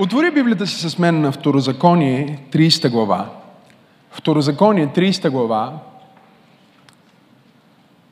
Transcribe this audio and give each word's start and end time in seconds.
Отвори 0.00 0.30
Библията 0.30 0.66
си 0.66 0.90
с 0.90 0.98
мен 0.98 1.20
на 1.20 1.32
Второзаконие, 1.32 2.38
30 2.50 2.90
глава. 2.90 3.30
Второзаконие, 4.10 4.86
30 4.86 5.30
глава. 5.30 5.78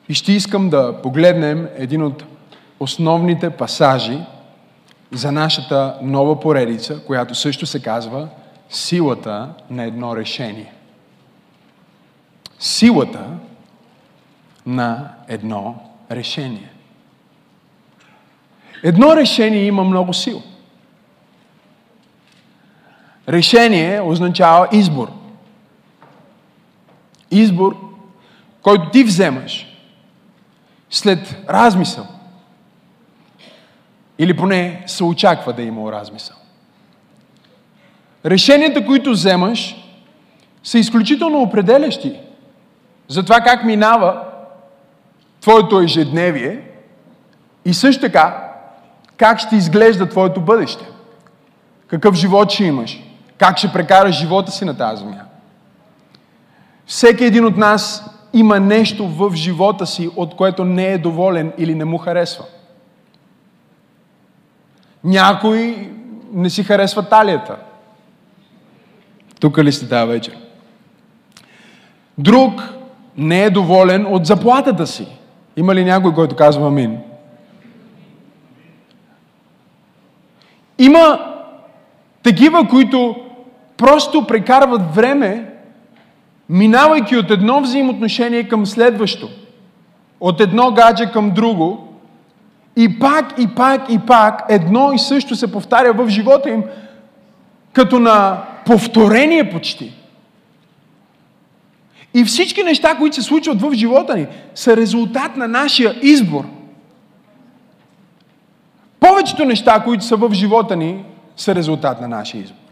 И 0.09 0.13
ще 0.13 0.31
искам 0.31 0.69
да 0.69 1.01
погледнем 1.01 1.67
един 1.75 2.03
от 2.03 2.23
основните 2.79 3.49
пасажи 3.49 4.19
за 5.11 5.31
нашата 5.31 5.97
нова 6.01 6.39
поредица, 6.39 7.03
която 7.03 7.35
също 7.35 7.65
се 7.65 7.81
казва 7.81 8.29
Силата 8.69 9.49
на 9.69 9.83
едно 9.83 10.15
решение. 10.15 10.73
Силата 12.59 13.25
на 14.65 15.09
едно 15.27 15.75
решение. 16.11 16.69
Едно 18.83 19.15
решение 19.15 19.65
има 19.65 19.83
много 19.83 20.13
сила. 20.13 20.41
Решение 23.29 24.01
означава 24.01 24.67
избор. 24.71 25.11
Избор, 27.31 27.75
който 28.61 28.89
ти 28.89 29.03
вземаш 29.03 29.67
след 30.89 31.35
размисъл. 31.49 32.07
Или 34.19 34.37
поне 34.37 34.83
се 34.87 35.03
очаква 35.03 35.53
да 35.53 35.61
има 35.61 35.91
размисъл. 35.91 36.37
Решенията, 38.25 38.85
които 38.85 39.11
вземаш, 39.11 39.75
са 40.63 40.79
изключително 40.79 41.41
определящи 41.41 42.19
за 43.07 43.23
това 43.23 43.41
как 43.41 43.65
минава 43.65 44.23
твоето 45.41 45.79
ежедневие 45.79 46.61
и 47.65 47.73
също 47.73 48.01
така 48.01 48.51
как 49.17 49.39
ще 49.39 49.55
изглежда 49.55 50.09
твоето 50.09 50.41
бъдеще. 50.41 50.85
Какъв 51.87 52.15
живот 52.15 52.51
ще 52.51 52.63
имаш. 52.63 53.06
Как 53.37 53.57
ще 53.57 53.73
прекараш 53.73 54.15
живота 54.15 54.51
си 54.51 54.65
на 54.65 54.77
тази 54.77 55.03
земя. 55.03 55.21
Всеки 56.85 57.23
един 57.25 57.45
от 57.45 57.57
нас 57.57 58.09
има 58.33 58.59
нещо 58.59 59.07
в 59.07 59.35
живота 59.35 59.85
си, 59.85 60.09
от 60.15 60.35
което 60.35 60.65
не 60.65 60.85
е 60.85 60.97
доволен 60.97 61.53
или 61.57 61.75
не 61.75 61.85
му 61.85 61.97
харесва. 61.97 62.45
Някой 65.03 65.89
не 66.33 66.49
си 66.49 66.63
харесва 66.63 67.09
талията. 67.09 67.55
Тук 69.39 69.57
ли 69.57 69.71
сте 69.71 69.89
тази 69.89 70.11
вечер? 70.11 70.37
Друг 72.17 72.61
не 73.17 73.43
е 73.43 73.49
доволен 73.49 74.05
от 74.05 74.25
заплатата 74.25 74.87
си. 74.87 75.07
Има 75.57 75.75
ли 75.75 75.85
някой, 75.85 76.13
който 76.13 76.35
казва 76.35 76.67
амин? 76.67 76.99
Има 80.79 81.33
такива, 82.23 82.67
които 82.67 83.26
просто 83.77 84.27
прекарват 84.27 84.95
време, 84.95 85.53
минавайки 86.49 87.17
от 87.17 87.31
едно 87.31 87.61
взаимоотношение 87.61 88.47
към 88.47 88.65
следващо, 88.65 89.29
от 90.19 90.41
едно 90.41 90.71
гадже 90.71 91.11
към 91.11 91.31
друго, 91.31 91.87
и 92.75 92.99
пак, 92.99 93.33
и 93.39 93.47
пак, 93.47 93.89
и 93.89 93.99
пак 93.99 94.45
едно 94.49 94.91
и 94.93 94.99
също 94.99 95.35
се 95.35 95.51
повтаря 95.51 95.93
в 95.93 96.09
живота 96.09 96.49
им, 96.49 96.63
като 97.73 97.99
на 97.99 98.43
повторение 98.65 99.49
почти. 99.49 99.93
И 102.13 102.23
всички 102.23 102.63
неща, 102.63 102.95
които 102.95 103.15
се 103.15 103.21
случват 103.21 103.61
в 103.61 103.73
живота 103.73 104.15
ни, 104.15 104.27
са 104.55 104.77
резултат 104.77 105.37
на 105.37 105.47
нашия 105.47 105.95
избор. 106.01 106.45
Повечето 108.99 109.45
неща, 109.45 109.83
които 109.83 110.05
са 110.05 110.15
в 110.15 110.33
живота 110.33 110.75
ни, 110.75 111.05
са 111.35 111.55
резултат 111.55 112.01
на 112.01 112.07
нашия 112.07 112.43
избор. 112.43 112.66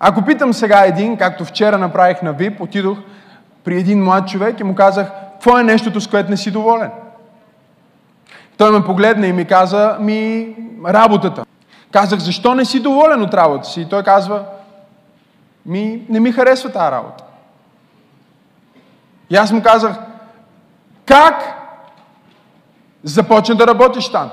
Ако 0.00 0.22
питам 0.22 0.52
сега 0.52 0.84
един, 0.84 1.16
както 1.16 1.44
вчера 1.44 1.78
направих 1.78 2.22
на 2.22 2.32
ВИП, 2.32 2.60
отидох 2.60 2.98
при 3.64 3.78
един 3.78 4.04
млад 4.04 4.28
човек 4.28 4.60
и 4.60 4.64
му 4.64 4.74
казах, 4.74 5.10
какво 5.32 5.58
е 5.58 5.62
нещото, 5.62 6.00
с 6.00 6.06
което 6.06 6.30
не 6.30 6.36
си 6.36 6.50
доволен? 6.50 6.90
Той 8.56 8.72
ме 8.72 8.84
погледна 8.84 9.26
и 9.26 9.32
ми 9.32 9.44
каза, 9.44 9.96
ми, 10.00 10.48
работата. 10.86 11.44
Казах, 11.90 12.20
защо 12.20 12.54
не 12.54 12.64
си 12.64 12.80
доволен 12.80 13.22
от 13.22 13.34
работата 13.34 13.68
си? 13.68 13.80
И 13.80 13.88
той 13.88 14.02
казва, 14.02 14.44
ми, 15.66 16.02
не 16.08 16.20
ми 16.20 16.32
харесва 16.32 16.72
тази 16.72 16.92
работа. 16.92 17.24
И 19.30 19.36
аз 19.36 19.52
му 19.52 19.62
казах, 19.62 19.96
как 21.06 21.42
започна 23.02 23.54
да 23.54 23.66
работиш 23.66 24.08
там? 24.08 24.30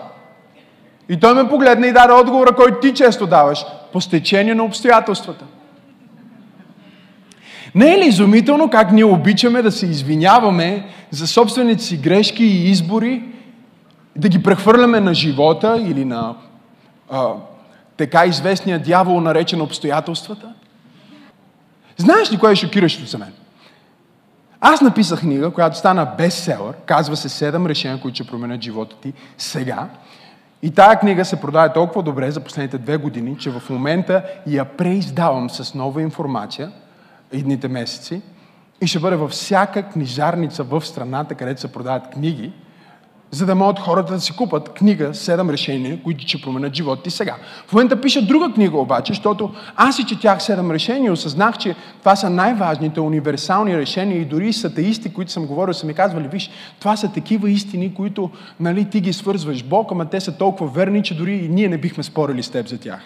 И 1.09 1.19
той 1.19 1.33
ме 1.33 1.49
погледна 1.49 1.87
и 1.87 1.93
даде 1.93 2.13
отговора, 2.13 2.55
който 2.55 2.79
ти 2.79 2.93
често 2.93 3.27
даваш. 3.27 3.65
По 3.93 4.01
стечение 4.01 4.55
на 4.55 4.63
обстоятелствата. 4.63 5.45
Не 7.75 7.93
е 7.93 7.97
ли 7.97 8.05
изумително 8.05 8.69
как 8.69 8.91
ние 8.91 9.05
обичаме 9.05 9.61
да 9.61 9.71
се 9.71 9.85
извиняваме 9.85 10.87
за 11.11 11.27
собствените 11.27 11.83
си 11.83 11.97
грешки 11.97 12.43
и 12.43 12.69
избори, 12.69 13.23
да 14.15 14.29
ги 14.29 14.43
прехвърляме 14.43 14.99
на 14.99 15.13
живота 15.13 15.77
или 15.87 16.05
на 16.05 16.35
а, 17.09 17.27
така 17.97 18.25
известния 18.25 18.79
дявол, 18.79 19.21
наречен 19.21 19.61
обстоятелствата? 19.61 20.53
Знаеш 21.97 22.31
ли 22.31 22.37
кое 22.37 22.51
е 22.51 22.55
шокиращо 22.55 23.05
за 23.05 23.17
мен? 23.17 23.33
Аз 24.61 24.81
написах 24.81 25.19
книга, 25.19 25.51
която 25.51 25.77
стана 25.77 26.05
бестселър, 26.17 26.75
казва 26.85 27.15
се 27.15 27.29
Седем 27.29 27.67
решения, 27.67 28.01
които 28.01 28.15
ще 28.15 28.27
променят 28.27 28.61
живота 28.61 28.95
ти 29.01 29.13
сега. 29.37 29.87
И 30.63 30.71
тая 30.71 30.99
книга 30.99 31.25
се 31.25 31.41
продаде 31.41 31.73
толкова 31.73 32.03
добре 32.03 32.31
за 32.31 32.39
последните 32.39 32.77
две 32.77 32.97
години, 32.97 33.37
че 33.37 33.49
в 33.49 33.69
момента 33.69 34.23
я 34.47 34.65
преиздавам 34.65 35.49
с 35.49 35.73
нова 35.73 36.01
информация 36.01 36.71
едните 37.31 37.67
месеци 37.67 38.21
и 38.81 38.87
ще 38.87 38.99
бъде 38.99 39.15
във 39.15 39.31
всяка 39.31 39.83
книжарница 39.83 40.63
в 40.63 40.85
страната, 40.85 41.35
където 41.35 41.61
се 41.61 41.71
продават 41.71 42.09
книги, 42.09 42.53
за 43.31 43.45
да 43.45 43.55
могат 43.55 43.79
хората 43.79 44.13
да 44.13 44.19
си 44.19 44.35
купат 44.35 44.69
книга 44.69 45.13
Седем 45.13 45.49
решения, 45.49 46.03
които 46.03 46.27
ще 46.27 46.41
променят 46.41 46.75
живота 46.75 47.03
ти 47.03 47.11
сега. 47.11 47.35
В 47.67 47.73
момента 47.73 48.01
пиша 48.01 48.21
друга 48.21 48.53
книга 48.53 48.77
обаче, 48.77 49.13
защото 49.13 49.53
аз 49.75 49.95
си 49.95 50.05
четях 50.05 50.43
Седем 50.43 50.71
решения 50.71 51.07
и 51.07 51.11
осъзнах, 51.11 51.57
че 51.57 51.75
това 51.99 52.15
са 52.15 52.29
най-важните 52.29 52.99
универсални 52.99 53.77
решения 53.77 54.21
и 54.21 54.25
дори 54.25 54.53
с 54.53 54.65
атеисти, 54.65 55.13
които 55.13 55.31
съм 55.31 55.45
говорил, 55.45 55.73
са 55.73 55.85
ми 55.85 55.93
казвали, 55.93 56.27
виж, 56.27 56.49
това 56.79 56.97
са 56.97 57.11
такива 57.11 57.49
истини, 57.49 57.93
които 57.93 58.29
нали, 58.59 58.85
ти 58.85 59.01
ги 59.01 59.13
свързваш 59.13 59.63
Бог, 59.63 59.91
ама 59.91 60.05
те 60.05 60.19
са 60.19 60.37
толкова 60.37 60.71
верни, 60.71 61.03
че 61.03 61.17
дори 61.17 61.33
и 61.33 61.49
ние 61.49 61.67
не 61.67 61.77
бихме 61.77 62.03
спорили 62.03 62.43
с 62.43 62.49
теб 62.49 62.67
за 62.67 62.77
тях 62.77 63.01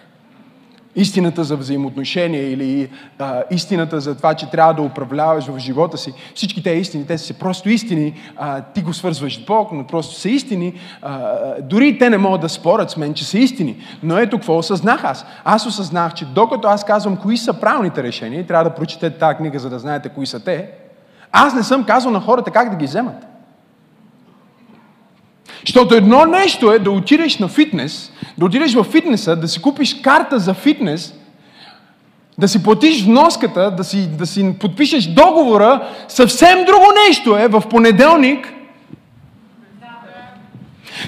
истината 0.96 1.44
за 1.44 1.58
взаимоотношение 1.58 2.42
или 2.42 2.90
а, 3.20 3.44
истината 3.52 4.00
за 4.00 4.16
това, 4.16 4.34
че 4.34 4.50
трябва 4.50 4.74
да 4.74 4.82
управляваш 4.82 5.46
в 5.46 5.60
живота 5.60 5.98
си. 5.98 6.14
Всички 6.36 6.64
тези 6.64 6.80
истини, 6.80 7.08
те 7.08 7.18
са 7.18 7.34
просто 7.34 7.70
истини. 7.70 8.14
А, 8.38 8.62
ти 8.62 8.82
го 8.82 8.94
свързваш 8.94 9.36
с 9.36 9.46
Бог, 9.46 9.72
но 9.72 9.84
просто 9.84 10.16
са 10.16 10.30
истини. 10.30 10.74
А, 11.02 11.38
дори 11.62 11.98
те 11.98 12.10
не 12.10 12.18
могат 12.18 12.42
да 12.42 12.50
спорят 12.50 12.92
с 12.92 12.98
мен, 12.98 13.14
че 13.14 13.26
са 13.26 13.38
истини. 13.38 13.78
Но 14.04 14.18
ето 14.18 14.38
какво 14.38 14.58
осъзнах 14.58 15.04
аз. 15.04 15.26
Аз 15.44 15.66
осъзнах, 15.66 16.14
че 16.14 16.26
докато 16.26 16.68
аз 16.68 16.84
казвам 16.84 17.18
кои 17.18 17.38
са 17.38 17.54
правилните 17.54 18.04
решения, 18.04 18.48
трябва 18.48 18.64
да 18.64 18.76
прочетете 18.76 19.18
тази 19.18 19.38
книга, 19.38 19.60
за 19.60 19.70
да 19.70 19.80
знаете 19.80 20.10
кои 20.10 20.26
са 20.26 20.44
те, 20.44 20.70
аз 21.32 21.54
не 21.54 21.64
съм 21.64 21.84
казал 21.84 22.12
на 22.12 22.20
хората 22.20 22.52
как 22.52 22.70
да 22.70 22.76
ги 22.76 22.86
вземат. 22.86 23.35
Защото 25.68 25.96
едно 25.96 26.26
нещо 26.26 26.72
е 26.72 26.80
да 26.80 26.92
отидеш 26.92 27.38
на 27.38 27.48
фитнес, 27.48 28.12
да 28.38 28.46
отидеш 28.46 28.74
в 28.74 28.84
фитнеса, 28.84 29.36
да 29.36 29.48
си 29.48 29.62
купиш 29.62 30.02
карта 30.02 30.40
за 30.40 30.54
фитнес, 30.54 31.14
да 32.38 32.48
си 32.48 32.64
платиш 32.64 33.04
вноската, 33.04 33.72
да 33.72 33.84
си, 33.84 34.08
да 34.18 34.26
си 34.26 34.54
подпишеш 34.60 35.08
договора, 35.08 35.88
съвсем 36.08 36.66
друго 36.66 36.86
нещо 37.08 37.38
е 37.38 37.48
в 37.48 37.64
понеделник 37.70 38.54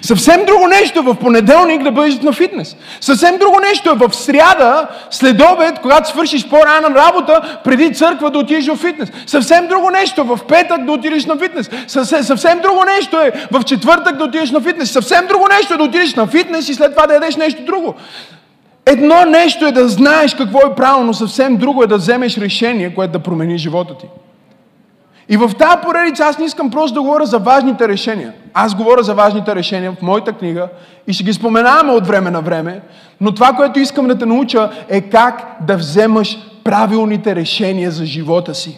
Съвсем 0.02 0.46
друго 0.46 0.68
нещо 0.68 1.00
е 1.00 1.02
в 1.02 1.16
понеделник 1.16 1.84
да 1.84 1.92
бъдеш 1.92 2.20
на 2.20 2.34
фитнес. 2.34 2.76
Съвсем 3.02 3.38
друго 3.38 3.60
нещо 3.60 3.90
е 3.90 4.08
в 4.08 4.16
сряда, 4.16 4.88
след 5.12 5.42
обед, 5.42 5.80
когато 5.82 6.10
свършиш 6.10 6.48
по-рана 6.48 6.96
работа, 6.96 7.60
преди 7.64 7.94
църква 7.94 8.32
да 8.32 8.40
отидеш 8.40 8.68
в 8.68 8.76
фитнес. 8.76 9.12
Съвсем 9.26 9.68
друго 9.68 9.90
нещо 9.90 10.22
е 10.22 10.24
в 10.24 10.40
петък 10.48 10.86
да 10.86 10.92
отидеш 10.92 11.26
на 11.26 11.38
фитнес. 11.38 11.70
Съвсем 12.22 12.60
друго 12.60 12.84
нещо 12.86 13.22
е 13.22 13.32
в 13.52 13.64
четвъртък 13.64 14.18
да 14.18 14.24
отидеш 14.24 14.52
на 14.52 14.62
фитнес. 14.62 14.92
Съвсем 14.92 15.28
друго 15.28 15.48
нещо 15.48 15.74
е 15.74 15.78
да 15.78 15.84
отидеш 15.84 16.16
на 16.16 16.28
фитнес 16.28 16.70
и 16.70 16.74
след 16.74 16.92
това 16.92 17.08
да 17.08 17.14
ядеш 17.14 17.36
нещо 17.36 17.66
друго. 17.66 17.96
Едно 18.86 19.26
нещо 19.26 19.66
е 19.66 19.72
да 19.72 19.88
знаеш 19.88 20.34
какво 20.34 20.60
е 20.60 20.76
правилно, 20.76 21.14
съвсем 21.14 21.58
друго 21.58 21.84
е 21.84 21.88
да 21.88 21.98
вземеш 21.98 22.38
решение, 22.38 22.96
което 22.96 23.14
да 23.14 23.20
промени 23.20 23.58
живота 23.58 23.98
ти. 23.98 24.06
И 25.30 25.38
в 25.38 25.52
тази 25.60 25.78
поредица 25.84 26.26
аз 26.26 26.38
не 26.38 26.46
искам 26.46 26.70
просто 26.70 26.94
да 26.94 27.02
говоря 27.02 27.26
за 27.26 27.40
важните 27.40 27.88
решения. 27.88 28.34
Аз 28.54 28.76
говоря 28.76 29.04
за 29.04 29.14
важните 29.14 29.56
решения 29.56 29.92
в 29.92 30.02
моята 30.02 30.34
книга 30.34 30.68
и 31.08 31.14
ще 31.14 31.24
ги 31.24 31.34
споменаваме 31.34 31.92
от 31.92 32.08
време 32.08 32.32
на 32.32 32.42
време, 32.42 32.82
но 33.22 33.32
това, 33.32 33.54
което 33.54 33.80
искам 33.80 34.08
да 34.08 34.18
те 34.18 34.26
науча 34.26 34.70
е 34.90 35.02
как 35.02 35.58
да 35.62 35.78
вземаш 35.78 36.38
правилните 36.64 37.36
решения 37.36 37.92
за 37.92 38.06
живота 38.06 38.56
си. 38.56 38.78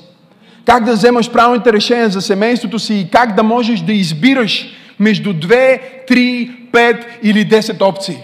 Как 0.65 0.83
да 0.83 0.91
вземаш 0.91 1.31
правилните 1.31 1.73
решения 1.73 2.09
за 2.09 2.21
семейството 2.21 2.79
си 2.79 2.93
и 2.93 3.09
как 3.09 3.35
да 3.35 3.43
можеш 3.43 3.79
да 3.79 3.93
избираш 3.93 4.67
между 4.99 5.33
две, 5.33 5.81
три, 6.07 6.51
пет 6.71 7.05
или 7.23 7.45
десет 7.45 7.81
опции. 7.81 8.23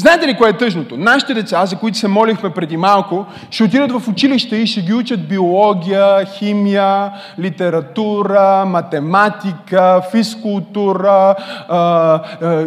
Знаете 0.00 0.28
ли 0.28 0.36
кое 0.36 0.50
е 0.50 0.52
тъжното? 0.52 0.96
Нашите 0.96 1.34
деца, 1.34 1.66
за 1.66 1.76
които 1.76 1.98
се 1.98 2.08
молихме 2.08 2.50
преди 2.50 2.76
малко, 2.76 3.26
ще 3.50 3.64
отидат 3.64 3.92
в 3.92 4.08
училище 4.08 4.56
и 4.56 4.66
ще 4.66 4.80
ги 4.80 4.94
учат 4.94 5.28
биология, 5.28 6.24
химия, 6.24 7.12
литература, 7.38 8.64
математика, 8.66 10.02
физкултура, 10.10 11.34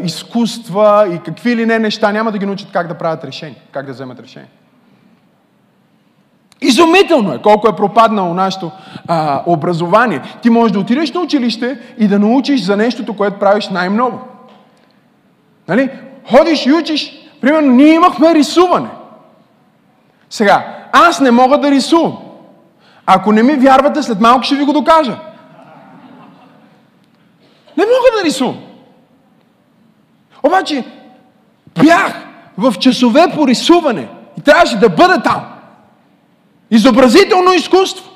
изкуства 0.03 1.07
и 1.13 1.19
какви 1.19 1.56
ли 1.56 1.65
не 1.65 1.80
неща. 1.80 2.12
Няма 2.12 2.31
да 2.31 2.38
ги 2.38 2.45
научат 2.45 2.71
как 2.71 2.88
да 2.88 2.94
правят 2.94 3.24
решение, 3.24 3.62
как 3.71 3.85
да 3.85 3.91
вземат 3.91 4.19
решение. 4.19 4.50
Изумително 6.62 7.33
е 7.33 7.41
колко 7.41 7.68
е 7.68 7.75
пропаднало 7.75 8.33
нашето 8.33 8.71
а, 9.07 9.44
образование. 9.45 10.21
Ти 10.41 10.50
можеш 10.50 10.71
да 10.71 10.80
отидеш 10.80 11.12
на 11.12 11.21
училище 11.21 11.80
и 11.97 12.07
да 12.07 12.19
научиш 12.19 12.62
за 12.62 12.77
нещото, 12.77 13.13
което 13.13 13.39
правиш 13.39 13.69
най-много. 13.69 14.19
Нали? 15.68 15.89
Ходиш 16.31 16.65
и 16.65 16.74
учиш. 16.74 17.23
Примерно, 17.44 17.72
ние 17.72 17.94
имахме 17.94 18.36
рисуване. 18.36 18.90
Сега, 20.30 20.88
аз 20.92 21.19
не 21.19 21.31
мога 21.31 21.57
да 21.57 21.72
рисувам. 21.72 22.18
Ако 23.06 23.31
не 23.31 23.44
ми 23.44 23.56
вярвате, 23.56 24.04
след 24.04 24.19
малко 24.19 24.44
ще 24.44 24.56
ви 24.56 24.66
го 24.66 24.74
докажа. 24.74 25.19
Не 27.78 27.84
мога 27.84 28.18
да 28.18 28.24
рисувам. 28.25 28.57
Обаче, 30.44 30.86
бях 31.84 32.28
в 32.57 32.74
часове 32.80 33.25
по 33.36 33.48
рисуване 33.48 34.07
и 34.38 34.42
трябваше 34.42 34.78
да 34.78 34.90
бъда 34.90 35.22
там. 35.24 35.45
Изобразително 36.72 37.54
изкуство. 37.54 38.10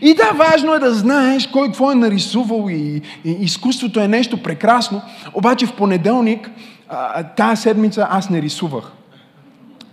И 0.00 0.14
да, 0.14 0.30
важно 0.34 0.74
е 0.74 0.78
да 0.78 0.94
знаеш 0.94 1.46
кой 1.46 1.66
какво 1.66 1.92
е 1.92 1.94
нарисувал 1.94 2.66
и, 2.70 3.02
и 3.24 3.30
изкуството 3.40 4.00
е 4.00 4.08
нещо 4.08 4.42
прекрасно, 4.42 5.02
обаче 5.34 5.66
в 5.66 5.72
понеделник, 5.72 6.50
а, 6.88 7.22
тази 7.22 7.62
седмица 7.62 8.08
аз 8.10 8.30
не 8.30 8.42
рисувах. 8.42 8.92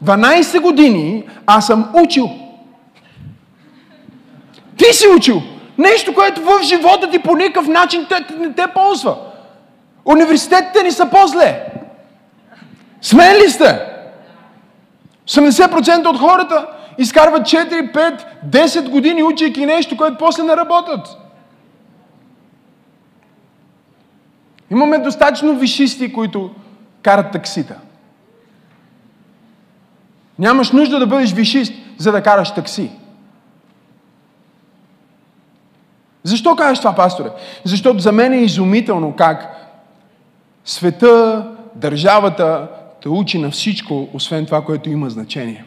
12 0.06 0.62
години 0.62 1.24
аз 1.46 1.68
съм 1.68 1.90
учил. 1.94 2.30
Ти 4.78 4.86
си 4.94 5.08
учил. 5.18 5.42
Нещо, 5.78 6.14
което 6.14 6.42
в 6.42 6.64
живота 6.64 7.10
ти 7.10 7.20
по 7.20 7.36
никакъв 7.36 7.68
начин 7.68 8.06
те, 8.10 8.36
не 8.36 8.54
те 8.54 8.66
ползва. 8.76 9.18
Университетите 10.06 10.84
ни 10.84 10.92
са 10.92 11.10
по-зле. 11.10 11.66
Смен 13.02 13.50
сте? 13.50 13.80
80% 15.28 16.08
от 16.08 16.20
хората 16.20 16.68
изкарват 16.98 17.42
4, 17.42 17.94
5, 17.94 18.26
10 18.50 18.90
години 18.90 19.24
учейки 19.24 19.66
нещо, 19.66 19.98
което 19.98 20.18
после 20.18 20.44
не 20.44 20.58
работят. 20.58 21.18
Имаме 24.72 24.98
достатъчно 24.98 25.56
вишисти, 25.56 26.14
които 26.14 26.52
карат 27.02 27.32
таксита. 27.32 27.76
Нямаш 30.40 30.72
нужда 30.72 31.00
да 31.00 31.08
бъдеш 31.08 31.32
вишист, 31.32 31.74
за 31.98 32.12
да 32.12 32.24
караш 32.24 32.54
такси. 32.54 32.92
Защо 36.24 36.56
кажеш 36.56 36.80
това, 36.80 36.96
пасторе? 36.96 37.30
Защото 37.64 38.00
за 38.00 38.12
мен 38.12 38.34
е 38.34 38.38
изумително 38.38 39.16
как 39.16 39.58
света, 40.66 41.48
държавата 41.76 42.68
те 43.02 43.10
учи 43.10 43.40
на 43.40 43.52
всичко, 43.52 44.08
освен 44.14 44.46
това, 44.46 44.66
което 44.66 44.90
има 44.90 45.10
значение. 45.10 45.66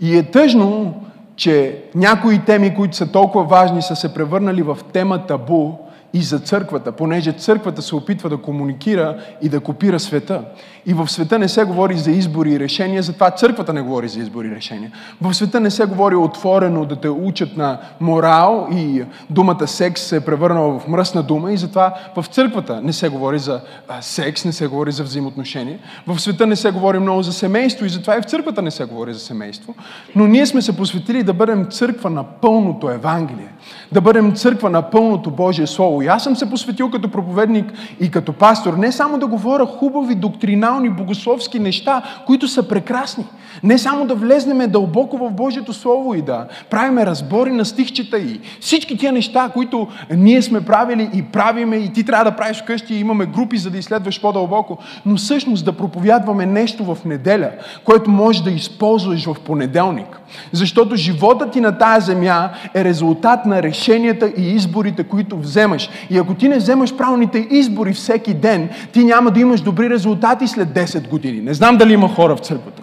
И 0.00 0.16
е 0.16 0.22
тъжно, 0.22 1.02
че 1.36 1.82
някои 1.94 2.38
теми, 2.38 2.74
които 2.74 2.96
са 2.96 3.12
толкова 3.12 3.44
важни, 3.44 3.82
са 3.82 3.96
се 3.96 4.14
превърнали 4.14 4.62
в 4.62 4.78
тема 4.92 5.26
табу 5.26 5.72
и 6.14 6.22
за 6.22 6.38
църквата, 6.38 6.92
понеже 6.92 7.32
църквата 7.32 7.82
се 7.82 7.96
опитва 7.96 8.28
да 8.30 8.36
комуникира 8.36 9.16
и 9.42 9.48
да 9.48 9.60
копира 9.60 10.00
света. 10.00 10.42
И 10.86 10.94
в 10.94 11.08
света 11.08 11.38
не 11.38 11.48
се 11.48 11.64
говори 11.64 11.98
за 11.98 12.10
избори 12.10 12.50
и 12.50 12.60
решения, 12.60 13.02
затова 13.02 13.30
църквата 13.30 13.72
не 13.72 13.82
говори 13.82 14.08
за 14.08 14.20
избори 14.20 14.48
и 14.48 14.54
решения. 14.54 14.92
В 15.20 15.34
света 15.34 15.60
не 15.60 15.70
се 15.70 15.86
говори 15.86 16.16
отворено 16.16 16.84
да 16.84 16.96
те 16.96 17.08
учат 17.08 17.56
на 17.56 17.78
морал 18.00 18.68
и 18.72 19.04
думата 19.30 19.66
секс 19.66 20.02
се 20.02 20.16
е 20.16 20.20
превърнала 20.20 20.78
в 20.78 20.88
мръсна 20.88 21.22
дума 21.22 21.52
и 21.52 21.56
затова 21.56 21.94
в 22.16 22.26
църквата 22.26 22.80
не 22.82 22.92
се 22.92 23.08
говори 23.08 23.38
за 23.38 23.60
секс, 24.00 24.44
не 24.44 24.52
се 24.52 24.66
говори 24.66 24.92
за 24.92 25.02
взаимоотношения. 25.02 25.78
В 26.06 26.18
света 26.18 26.46
не 26.46 26.56
се 26.56 26.70
говори 26.70 26.98
много 26.98 27.22
за 27.22 27.32
семейство 27.32 27.86
и 27.86 27.88
затова 27.88 28.16
и 28.16 28.20
в 28.20 28.24
църквата 28.24 28.62
не 28.62 28.70
се 28.70 28.84
говори 28.84 29.14
за 29.14 29.20
семейство. 29.20 29.74
Но 30.16 30.26
ние 30.26 30.46
сме 30.46 30.62
се 30.62 30.76
посветили 30.76 31.22
да 31.22 31.32
бъдем 31.32 31.64
църква 31.64 32.10
на 32.10 32.24
пълното 32.24 32.90
Евангелие, 32.90 33.52
да 33.92 34.00
бъдем 34.00 34.34
църква 34.34 34.70
на 34.70 34.90
пълното 34.90 35.30
Божие 35.30 35.66
Слово. 35.66 35.97
И 36.02 36.06
аз 36.06 36.24
съм 36.24 36.36
се 36.36 36.50
посветил 36.50 36.90
като 36.90 37.08
проповедник 37.08 37.72
и 38.00 38.10
като 38.10 38.32
пастор 38.32 38.74
не 38.74 38.92
само 38.92 39.18
да 39.18 39.26
говоря 39.26 39.66
хубави 39.66 40.14
доктринални 40.14 40.90
богословски 40.90 41.58
неща, 41.58 42.02
които 42.26 42.48
са 42.48 42.68
прекрасни. 42.68 43.24
Не 43.62 43.78
само 43.78 44.06
да 44.06 44.14
влезнеме 44.14 44.66
дълбоко 44.66 45.18
в 45.18 45.30
Божието 45.30 45.72
Слово 45.72 46.14
и 46.14 46.22
да 46.22 46.46
правиме 46.70 47.06
разбори 47.06 47.52
на 47.52 47.64
стихчета 47.64 48.18
и 48.18 48.40
всички 48.60 48.98
тия 48.98 49.12
неща, 49.12 49.50
които 49.54 49.88
ние 50.16 50.42
сме 50.42 50.64
правили 50.64 51.10
и 51.14 51.22
правиме 51.22 51.76
и 51.76 51.92
ти 51.92 52.04
трябва 52.04 52.24
да 52.24 52.36
правиш 52.36 52.62
вкъщи 52.62 52.94
и 52.94 53.00
имаме 53.00 53.26
групи, 53.26 53.58
за 53.58 53.70
да 53.70 53.78
изследваш 53.78 54.20
по-дълбоко, 54.20 54.78
но 55.06 55.16
всъщност 55.16 55.64
да 55.64 55.72
проповядваме 55.72 56.46
нещо 56.46 56.94
в 56.94 57.04
неделя, 57.04 57.50
което 57.84 58.10
можеш 58.10 58.42
да 58.42 58.50
използваш 58.50 59.26
в 59.26 59.36
понеделник. 59.44 60.20
Защото 60.52 60.96
животът 60.96 61.52
ти 61.52 61.60
на 61.60 61.78
тая 61.78 62.00
земя 62.00 62.50
е 62.74 62.84
резултат 62.84 63.46
на 63.46 63.62
решенията 63.62 64.32
и 64.36 64.54
изборите, 64.54 65.04
които 65.04 65.38
вземаш. 65.38 65.87
И 66.10 66.18
ако 66.18 66.34
ти 66.34 66.48
не 66.48 66.56
вземаш 66.56 66.96
правилните 66.96 67.46
избори 67.50 67.92
всеки 67.92 68.34
ден, 68.34 68.68
ти 68.92 69.04
няма 69.04 69.30
да 69.30 69.40
имаш 69.40 69.60
добри 69.60 69.90
резултати 69.90 70.48
след 70.48 70.68
10 70.68 71.08
години. 71.08 71.40
Не 71.40 71.54
знам 71.54 71.76
дали 71.76 71.92
има 71.92 72.08
хора 72.08 72.36
в 72.36 72.40
църквата. 72.40 72.82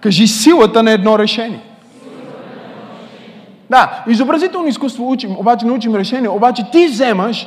Кажи 0.00 0.26
силата 0.26 0.82
на 0.82 0.90
едно 0.90 1.18
решение. 1.18 1.60
Да, 3.70 4.04
изобразително 4.08 4.68
изкуство 4.68 5.10
учим, 5.10 5.36
обаче 5.38 5.66
не 5.66 5.72
учим 5.72 5.94
решение, 5.94 6.28
обаче 6.28 6.62
ти 6.72 6.86
вземаш, 6.86 7.46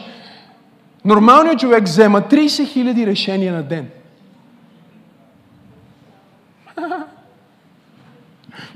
нормалният 1.05 1.59
човек 1.59 1.83
взема 1.83 2.21
30 2.21 2.47
000 2.47 3.05
решения 3.05 3.53
на 3.53 3.63
ден. 3.63 3.87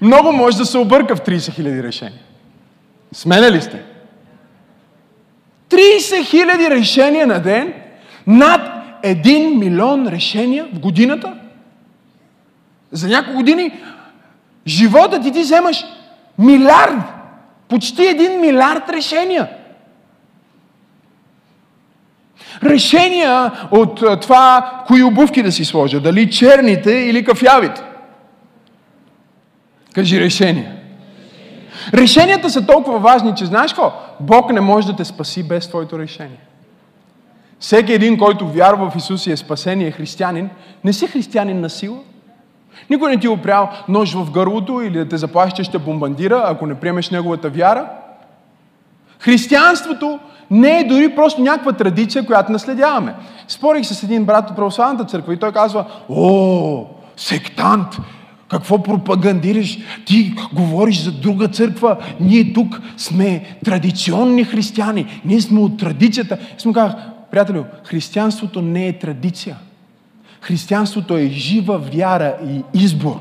Много 0.01 0.31
може 0.31 0.57
да 0.57 0.65
се 0.65 0.77
обърка 0.77 1.15
в 1.15 1.21
30 1.21 1.37
000 1.37 1.83
решения. 1.83 2.21
Смене 3.11 3.51
ли 3.51 3.61
сте? 3.61 3.83
30 5.75 6.21
000 6.23 6.69
решения 6.69 7.27
на 7.27 7.39
ден, 7.39 7.73
над 8.27 8.61
1 9.03 9.57
милион 9.57 10.07
решения 10.07 10.65
в 10.73 10.79
годината. 10.79 11.33
За 12.91 13.07
няколко 13.07 13.37
години 13.37 13.71
живота 14.67 15.21
ти 15.21 15.31
ти 15.31 15.39
вземаш 15.39 15.85
милиард, 16.39 16.99
почти 17.67 18.05
един 18.05 18.39
милиард 18.39 18.89
решения. 18.89 19.49
Решения 22.63 23.51
от 23.71 24.21
това, 24.21 24.71
кои 24.87 25.03
обувки 25.03 25.43
да 25.43 25.51
си 25.51 25.65
сложа, 25.65 25.99
дали 25.99 26.31
черните 26.31 26.91
или 26.91 27.25
кафявите. 27.25 27.81
Кажи 29.93 30.19
решения. 30.19 30.74
Решенията 31.93 32.49
са 32.49 32.65
толкова 32.65 32.99
важни, 32.99 33.35
че 33.35 33.45
знаеш 33.45 33.73
какво? 33.73 33.93
Бог 34.19 34.53
не 34.53 34.61
може 34.61 34.87
да 34.87 34.95
те 34.95 35.05
спаси 35.05 35.47
без 35.47 35.67
твоето 35.67 35.99
решение. 35.99 36.39
Всеки 37.59 37.93
един, 37.93 38.17
който 38.17 38.47
вярва 38.47 38.89
в 38.89 38.95
Исус 38.95 39.27
и 39.27 39.31
е 39.31 39.37
спасен 39.37 39.81
и 39.81 39.85
е 39.85 39.91
християнин, 39.91 40.49
не 40.83 40.93
си 40.93 41.07
християнин 41.07 41.61
на 41.61 41.69
сила. 41.69 41.97
Никой 42.89 43.11
не 43.11 43.19
ти 43.19 43.27
е 43.27 43.29
опрял 43.29 43.69
нож 43.89 44.13
в 44.13 44.31
гърлото 44.31 44.81
или 44.81 44.97
да 44.97 45.09
те 45.09 45.17
заплаши, 45.17 45.63
ще 45.63 45.77
бомбандира, 45.77 46.43
ако 46.45 46.65
не 46.65 46.75
приемеш 46.75 47.09
неговата 47.09 47.49
вяра. 47.49 47.89
Християнството 49.19 50.19
не 50.51 50.79
е 50.79 50.83
дори 50.83 51.15
просто 51.15 51.41
някаква 51.41 51.71
традиция, 51.71 52.25
която 52.25 52.51
наследяваме. 52.51 53.15
Спорих 53.47 53.85
с 53.85 54.03
един 54.03 54.25
брат 54.25 54.49
от 54.49 54.55
православната 54.55 55.05
църква 55.05 55.33
и 55.33 55.37
той 55.37 55.51
казва, 55.51 55.85
о, 56.09 56.85
сектант, 57.17 57.87
какво 58.55 58.83
пропагандираш? 58.83 59.77
Ти 60.05 60.33
говориш 60.53 61.01
за 61.01 61.11
друга 61.11 61.47
църква. 61.47 61.97
Ние 62.19 62.53
тук 62.53 62.81
сме 62.97 63.57
традиционни 63.65 64.43
християни. 64.43 65.21
Ние 65.25 65.41
сме 65.41 65.59
от 65.59 65.77
традицията. 65.77 66.37
И 66.57 66.61
съм 66.61 66.73
казах, 66.73 66.95
приятелю, 67.31 67.63
християнството 67.83 68.61
не 68.61 68.87
е 68.87 68.99
традиция. 68.99 69.57
Християнството 70.41 71.17
е 71.17 71.27
жива 71.27 71.77
вяра 71.77 72.35
и 72.47 72.83
избор. 72.83 73.19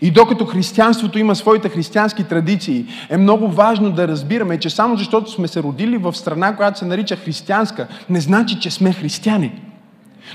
И 0.00 0.10
докато 0.10 0.44
християнството 0.44 1.18
има 1.18 1.36
своите 1.36 1.68
християнски 1.68 2.24
традиции, 2.24 2.86
е 3.10 3.16
много 3.16 3.48
важно 3.48 3.90
да 3.90 4.08
разбираме, 4.08 4.58
че 4.58 4.70
само 4.70 4.96
защото 4.96 5.30
сме 5.30 5.48
се 5.48 5.62
родили 5.62 5.96
в 5.96 6.14
страна, 6.14 6.56
която 6.56 6.78
се 6.78 6.84
нарича 6.84 7.16
християнска, 7.16 7.88
не 8.10 8.20
значи, 8.20 8.60
че 8.60 8.70
сме 8.70 8.92
християни. 8.92 9.52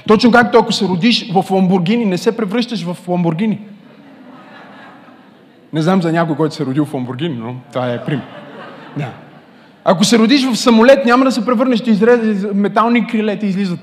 Точно 0.08 0.32
както 0.32 0.58
ако 0.58 0.72
се 0.72 0.86
родиш 0.86 1.32
в 1.34 1.52
Ламбургини, 1.52 2.06
не 2.06 2.18
се 2.18 2.38
превръщаш 2.38 2.84
в 2.84 2.98
Ламбургини. 3.08 3.60
Не 5.74 5.82
знам 5.82 6.02
за 6.02 6.12
някой, 6.12 6.36
който 6.36 6.56
се 6.56 6.64
е 6.64 6.66
родил 6.66 6.86
в 6.86 6.94
Ламбургини, 6.94 7.36
но 7.36 7.56
това 7.74 7.94
е 7.94 8.06
пример. 8.06 8.26
Да. 8.98 9.10
Ако 9.86 10.04
се 10.04 10.20
родиш 10.20 10.46
в 10.46 10.56
самолет, 10.56 11.06
няма 11.06 11.26
да 11.26 11.32
се 11.32 11.46
превърнеш, 11.46 11.80
ще 11.80 11.92
изрезе 11.92 12.48
метални 12.54 13.08
крилета 13.08 13.46
излизат. 13.46 13.80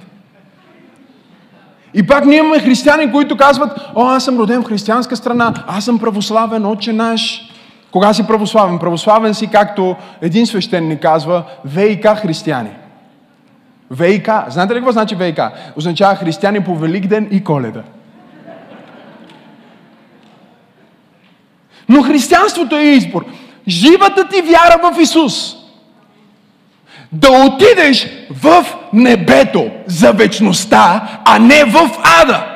И 1.94 2.06
пак 2.06 2.24
ние 2.24 2.38
имаме 2.38 2.58
християни, 2.58 3.12
които 3.12 3.36
казват, 3.36 3.80
о, 3.94 4.06
аз 4.06 4.24
съм 4.24 4.38
роден 4.38 4.62
в 4.62 4.66
християнска 4.66 5.16
страна, 5.16 5.54
аз 5.66 5.84
съм 5.84 5.98
православен, 5.98 6.66
отче 6.66 6.92
наш. 6.92 7.50
Кога 7.90 8.12
си 8.12 8.26
православен? 8.26 8.78
Православен 8.78 9.34
си, 9.34 9.46
както 9.46 9.96
един 10.22 10.46
свещеник 10.46 11.02
казва, 11.02 11.42
ВИК 11.64 12.06
християни. 12.06 12.70
ВИК. 13.90 14.28
Знаете 14.48 14.74
ли 14.74 14.78
какво 14.78 14.92
значи 14.92 15.16
ВИК? 15.16 15.40
Означава 15.76 16.14
християни 16.14 16.64
по 16.64 16.76
Великден 16.76 17.28
и 17.30 17.44
Коледа. 17.44 17.82
Но 21.88 22.02
християнството 22.02 22.76
е 22.76 22.82
избор. 22.82 23.24
Живата 23.68 24.28
ти 24.28 24.42
вяра 24.42 24.92
в 24.92 25.00
Исус. 25.00 25.56
Да 27.12 27.30
отидеш 27.30 28.08
в 28.30 28.66
небето 28.92 29.70
за 29.86 30.12
вечността, 30.12 31.08
а 31.24 31.38
не 31.38 31.64
в 31.64 31.90
ада 32.22 32.53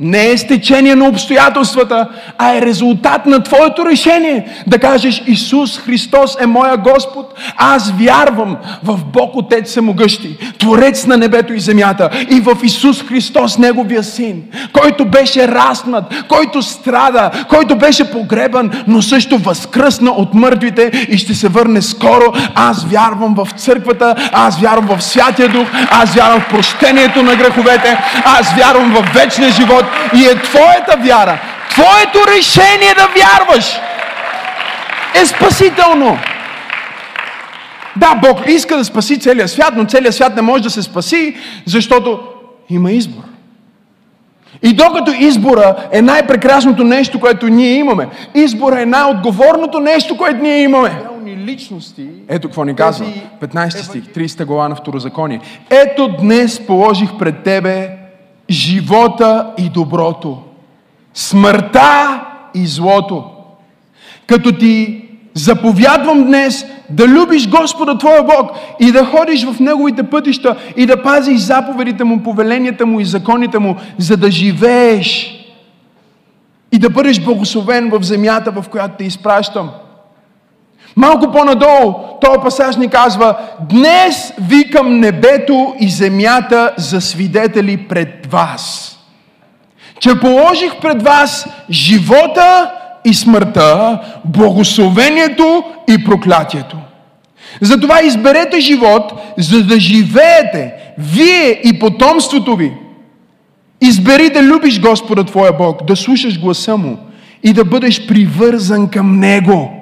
не 0.00 0.30
е 0.30 0.38
стечение 0.38 0.94
на 0.94 1.08
обстоятелствата, 1.08 2.08
а 2.38 2.56
е 2.56 2.62
резултат 2.62 3.26
на 3.26 3.42
твоето 3.42 3.86
решение. 3.86 4.46
Да 4.66 4.78
кажеш, 4.78 5.22
Исус 5.26 5.78
Христос 5.78 6.36
е 6.40 6.46
моя 6.46 6.76
Господ. 6.76 7.34
Аз 7.56 7.92
вярвам 7.98 8.56
в 8.84 9.04
Бог 9.04 9.36
Отец 9.36 9.72
Самогъщи, 9.72 10.38
Творец 10.58 11.06
на 11.06 11.16
небето 11.16 11.52
и 11.52 11.60
земята 11.60 12.10
и 12.30 12.40
в 12.40 12.56
Исус 12.62 13.02
Христос, 13.02 13.58
Неговия 13.58 14.02
Син, 14.02 14.42
който 14.72 15.04
беше 15.04 15.48
раснат, 15.48 16.04
който 16.28 16.62
страда, 16.62 17.30
който 17.48 17.76
беше 17.76 18.10
погребан, 18.10 18.70
но 18.86 19.02
също 19.02 19.38
възкръсна 19.38 20.10
от 20.10 20.34
мъртвите 20.34 21.06
и 21.08 21.18
ще 21.18 21.34
се 21.34 21.48
върне 21.48 21.82
скоро. 21.82 22.32
Аз 22.54 22.84
вярвам 22.84 23.34
в 23.34 23.48
църквата, 23.56 24.14
аз 24.32 24.60
вярвам 24.60 24.96
в 24.96 25.02
Святия 25.02 25.48
Дух, 25.48 25.68
аз 25.90 26.14
вярвам 26.14 26.40
в 26.40 26.48
прощението 26.48 27.22
на 27.22 27.36
греховете, 27.36 27.98
аз 28.24 28.54
вярвам 28.56 28.94
в 28.94 29.14
вечния 29.14 29.50
живот 29.50 29.81
и 30.14 30.24
е 30.24 30.34
твоята 30.34 30.96
вяра, 30.98 31.38
твоето 31.70 32.18
решение 32.36 32.94
да 32.94 33.08
вярваш 33.16 33.80
е 35.14 35.26
спасително. 35.26 36.18
Да, 37.96 38.14
Бог 38.14 38.38
иска 38.48 38.76
да 38.76 38.84
спаси 38.84 39.20
целия 39.20 39.48
свят, 39.48 39.72
но 39.76 39.84
целият 39.84 40.14
свят 40.14 40.36
не 40.36 40.42
може 40.42 40.62
да 40.62 40.70
се 40.70 40.82
спаси, 40.82 41.36
защото 41.66 42.20
има 42.70 42.92
избор. 42.92 43.22
И 44.62 44.72
докато 44.72 45.10
избора 45.10 45.76
е 45.92 46.02
най-прекрасното 46.02 46.84
нещо, 46.84 47.20
което 47.20 47.48
ние 47.48 47.74
имаме, 47.74 48.08
избора 48.34 48.82
е 48.82 48.86
най-отговорното 48.86 49.80
нещо, 49.80 50.16
което 50.16 50.42
ние 50.42 50.62
имаме. 50.62 50.90
личности. 51.36 52.06
Ето 52.28 52.48
какво 52.48 52.64
ни 52.64 52.74
казва. 52.74 53.06
15 53.42 53.68
стих, 53.68 54.02
30 54.02 54.44
глава 54.44 54.68
на 54.68 54.74
Второзаконие. 54.74 55.40
Ето 55.70 56.08
днес 56.08 56.66
положих 56.66 57.08
пред 57.18 57.42
тебе 57.42 58.01
живота 58.50 59.52
и 59.58 59.68
доброто, 59.68 60.38
смъртта 61.14 62.20
и 62.54 62.66
злото. 62.66 63.24
Като 64.26 64.52
ти 64.52 65.04
заповядвам 65.34 66.24
днес 66.24 66.66
да 66.90 67.08
любиш 67.08 67.48
Господа 67.48 67.98
Твоя 67.98 68.22
Бог 68.22 68.50
и 68.80 68.92
да 68.92 69.04
ходиш 69.04 69.44
в 69.44 69.60
Неговите 69.60 70.02
пътища 70.02 70.56
и 70.76 70.86
да 70.86 71.02
пазиш 71.02 71.40
заповедите 71.40 72.04
Му, 72.04 72.22
повеленията 72.22 72.86
Му 72.86 73.00
и 73.00 73.04
законите 73.04 73.58
Му, 73.58 73.76
за 73.98 74.16
да 74.16 74.30
живееш 74.30 75.38
и 76.72 76.78
да 76.78 76.90
бъдеш 76.90 77.20
благословен 77.20 77.90
в 77.90 78.02
земята, 78.02 78.50
в 78.50 78.68
която 78.68 78.94
те 78.98 79.04
изпращам. 79.04 79.70
Малко 80.96 81.32
по-надолу, 81.32 81.94
този 82.20 82.38
пасаж 82.42 82.76
ни 82.76 82.88
казва, 82.88 83.36
днес 83.60 84.32
викам 84.40 85.00
небето 85.00 85.74
и 85.80 85.88
земята 85.88 86.72
за 86.76 87.00
свидетели 87.00 87.76
пред 87.76 88.26
вас. 88.30 88.88
Че 90.00 90.20
положих 90.20 90.76
пред 90.76 91.02
вас 91.02 91.48
живота 91.70 92.72
и 93.04 93.14
смъртта, 93.14 94.00
благословението 94.24 95.64
и 95.90 96.04
проклятието. 96.04 96.76
Затова 97.60 98.02
изберете 98.02 98.60
живот, 98.60 99.12
за 99.38 99.64
да 99.64 99.80
живеете, 99.80 100.72
вие 100.98 101.60
и 101.64 101.78
потомството 101.78 102.56
ви. 102.56 102.72
Избери 103.80 104.30
да 104.30 104.42
любиш 104.42 104.80
Господа 104.80 105.24
Твоя 105.24 105.52
Бог, 105.52 105.84
да 105.84 105.96
слушаш 105.96 106.40
гласа 106.40 106.76
Му 106.76 106.98
и 107.42 107.52
да 107.52 107.64
бъдеш 107.64 108.06
привързан 108.06 108.88
към 108.88 109.18
Него– 109.18 109.70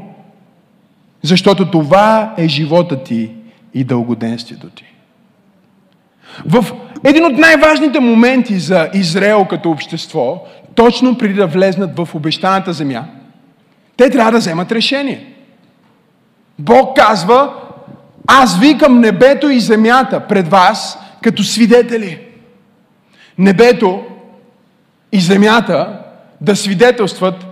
защото 1.22 1.70
това 1.70 2.34
е 2.38 2.48
живота 2.48 3.02
ти 3.02 3.30
и 3.74 3.84
дългоденствието 3.84 4.70
ти. 4.70 4.84
В 6.46 6.72
един 7.04 7.24
от 7.24 7.38
най-важните 7.38 8.00
моменти 8.00 8.58
за 8.58 8.88
Израел 8.94 9.44
като 9.44 9.70
общество, 9.70 10.44
точно 10.74 11.18
преди 11.18 11.34
да 11.34 11.46
влезнат 11.46 11.96
в 11.96 12.14
обещаната 12.14 12.72
земя, 12.72 13.04
те 13.96 14.10
трябва 14.10 14.32
да 14.32 14.38
вземат 14.38 14.72
решение. 14.72 15.34
Бог 16.58 16.96
казва, 16.96 17.54
аз 18.26 18.58
викам 18.58 19.00
небето 19.00 19.48
и 19.48 19.60
земята 19.60 20.20
пред 20.20 20.48
вас 20.48 20.98
като 21.22 21.42
свидетели. 21.42 22.18
Небето 23.38 24.02
и 25.12 25.20
земята 25.20 26.00
да 26.40 26.56
свидетелстват 26.56 27.46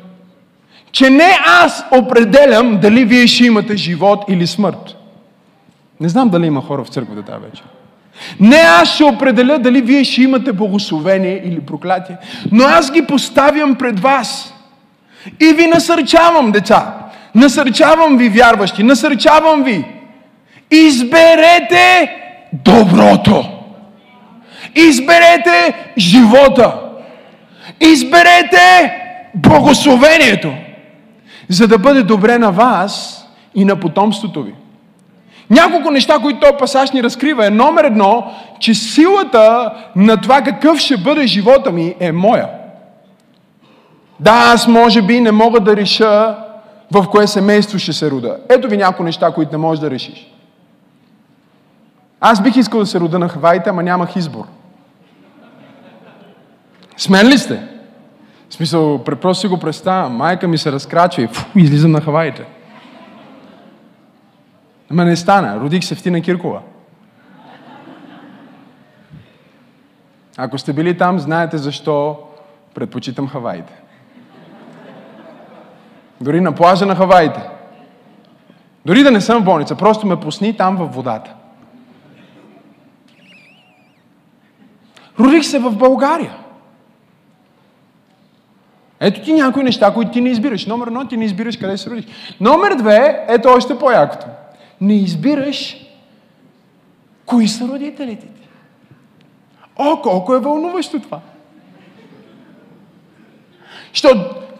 че 0.92 1.10
не 1.10 1.38
аз 1.46 1.84
определям 1.92 2.78
дали 2.78 3.04
вие 3.04 3.26
ще 3.26 3.44
имате 3.44 3.76
живот 3.76 4.24
или 4.28 4.46
смърт. 4.46 4.96
Не 6.00 6.08
знам 6.08 6.28
дали 6.28 6.46
има 6.46 6.62
хора 6.62 6.84
в 6.84 6.88
църквата 6.88 7.22
тази 7.22 7.44
вечер. 7.44 7.64
Не 8.40 8.56
аз 8.56 8.94
ще 8.94 9.04
определя 9.04 9.58
дали 9.58 9.80
вие 9.82 10.04
ще 10.04 10.22
имате 10.22 10.52
благословение 10.52 11.42
или 11.44 11.60
проклятие, 11.60 12.16
но 12.52 12.64
аз 12.64 12.92
ги 12.92 13.06
поставям 13.06 13.74
пред 13.74 14.00
вас. 14.00 14.54
И 15.40 15.52
ви 15.52 15.66
насърчавам, 15.66 16.52
деца. 16.52 16.94
Насърчавам 17.34 18.16
ви, 18.18 18.28
вярващи. 18.28 18.82
Насърчавам 18.82 19.62
ви. 19.62 19.84
Изберете 20.70 22.10
доброто. 22.52 23.44
Изберете 24.74 25.74
живота. 25.98 26.74
Изберете 27.80 28.92
благословението 29.34 30.52
за 31.48 31.68
да 31.68 31.78
бъде 31.78 32.02
добре 32.02 32.38
на 32.38 32.52
вас 32.52 33.24
и 33.54 33.64
на 33.64 33.80
потомството 33.80 34.42
ви. 34.42 34.54
Няколко 35.50 35.90
неща, 35.90 36.18
които 36.18 36.40
този 36.40 36.58
пасаж 36.58 36.90
ни 36.90 37.02
разкрива 37.02 37.46
е 37.46 37.50
номер 37.50 37.84
едно, 37.84 38.32
че 38.60 38.74
силата 38.74 39.74
на 39.96 40.20
това 40.20 40.42
какъв 40.42 40.78
ще 40.78 40.96
бъде 40.96 41.26
живота 41.26 41.72
ми 41.72 41.94
е 42.00 42.12
моя. 42.12 42.48
Да, 44.20 44.52
аз 44.54 44.68
може 44.68 45.02
би 45.02 45.20
не 45.20 45.32
мога 45.32 45.60
да 45.60 45.76
реша 45.76 46.36
в 46.92 47.06
кое 47.10 47.26
семейство 47.26 47.78
ще 47.78 47.92
се 47.92 48.10
рода. 48.10 48.36
Ето 48.48 48.68
ви 48.68 48.76
някои 48.76 49.04
неща, 49.04 49.32
които 49.32 49.52
не 49.52 49.58
можеш 49.58 49.80
да 49.80 49.90
решиш. 49.90 50.32
Аз 52.20 52.42
бих 52.42 52.56
искал 52.56 52.80
да 52.80 52.86
се 52.86 53.00
рода 53.00 53.18
на 53.18 53.28
Хаваите, 53.28 53.70
ама 53.70 53.82
нямах 53.82 54.16
избор. 54.16 54.44
Смен 56.96 57.28
ли 57.28 57.38
сте? 57.38 57.77
В 58.50 58.54
смисъл, 58.54 59.04
просто 59.04 59.40
си 59.40 59.48
го 59.48 59.58
представям. 59.58 60.16
Майка 60.16 60.48
ми 60.48 60.58
се 60.58 60.72
разкрачва 60.72 61.22
и 61.22 61.26
фу, 61.26 61.58
излизам 61.58 61.90
на 61.90 62.00
Хаваите. 62.00 62.44
Ама 64.90 65.04
не 65.04 65.16
стана. 65.16 65.60
Родих 65.60 65.84
се 65.84 65.94
в 65.94 66.02
Тина 66.02 66.20
Киркова. 66.20 66.60
Ако 70.36 70.58
сте 70.58 70.72
били 70.72 70.98
там, 70.98 71.18
знаете 71.18 71.58
защо 71.58 72.18
предпочитам 72.74 73.28
Хаваите. 73.28 73.72
Дори 76.20 76.40
на 76.40 76.54
плажа 76.54 76.86
на 76.86 76.96
Хаваите. 76.96 77.40
Дори 78.86 79.02
да 79.02 79.10
не 79.10 79.20
съм 79.20 79.42
в 79.42 79.44
болница, 79.44 79.76
просто 79.76 80.06
ме 80.06 80.20
пусни 80.20 80.56
там 80.56 80.76
във 80.76 80.94
водата. 80.94 81.34
Родих 85.20 85.44
се 85.44 85.58
в 85.58 85.76
България. 85.76 86.36
Ето 89.00 89.20
ти 89.20 89.32
някои 89.32 89.62
неща, 89.62 89.94
които 89.94 90.10
ти 90.10 90.20
не 90.20 90.28
избираш. 90.28 90.66
Номер 90.66 90.86
едно, 90.86 91.08
ти 91.08 91.16
не 91.16 91.24
избираш 91.24 91.56
къде 91.56 91.76
се 91.76 91.90
родиш. 91.90 92.04
Номер 92.40 92.74
две, 92.74 93.24
ето 93.28 93.48
още 93.48 93.78
по-якото. 93.78 94.26
Не 94.80 94.94
избираш 94.94 95.76
кои 97.26 97.48
са 97.48 97.68
родителите 97.68 98.26
ти. 98.26 98.48
О, 99.76 100.00
колко 100.02 100.34
е 100.34 100.40
вълнуващо 100.40 101.00
това. 101.00 101.20
Що 103.92 104.08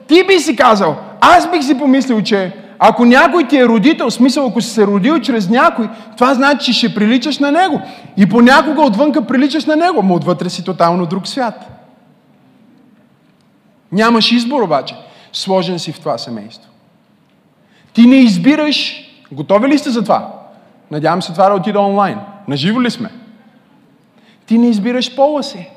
ти 0.09 0.25
би 0.27 0.39
си 0.39 0.57
казал, 0.57 0.97
аз 1.21 1.51
бих 1.51 1.65
си 1.65 1.79
помислил, 1.79 2.23
че 2.23 2.53
ако 2.79 3.05
някой 3.05 3.49
ти 3.49 3.57
е 3.57 3.67
родител, 3.67 4.11
смисъл 4.11 4.47
ако 4.47 4.61
си 4.61 4.71
се 4.71 4.87
родил 4.87 5.21
чрез 5.21 5.49
някой, 5.49 5.89
това 6.17 6.35
значи, 6.35 6.67
че 6.67 6.73
ще 6.73 6.95
приличаш 6.95 7.39
на 7.39 7.53
него. 7.53 7.81
И 8.17 8.29
понякога 8.29 8.83
отвънка 8.83 9.27
приличаш 9.27 9.65
на 9.65 9.77
него, 9.77 10.03
но 10.05 10.15
отвътре 10.15 10.51
си 10.51 10.65
тотално 10.65 11.07
друг 11.07 11.29
свят. 11.29 11.78
Нямаш 13.93 14.33
избор 14.33 14.63
обаче. 14.63 14.95
Сложен 15.33 15.79
си 15.79 15.93
в 15.93 16.01
това 16.01 16.19
семейство. 16.19 16.71
Ти 17.93 18.07
не 18.07 18.17
избираш. 18.17 19.05
Готови 19.33 19.69
ли 19.69 19.79
сте 19.79 19.91
за 19.91 20.03
това? 20.03 20.33
Надявам 20.91 21.23
се 21.23 21.33
това 21.33 21.49
да 21.49 21.55
отида 21.55 21.81
онлайн. 21.81 22.19
Наживо 22.49 22.83
ли 22.83 22.91
сме? 22.91 23.11
Ти 24.47 24.59
не 24.59 24.69
избираш 24.69 25.17
пола 25.17 25.43
си. 25.43 25.69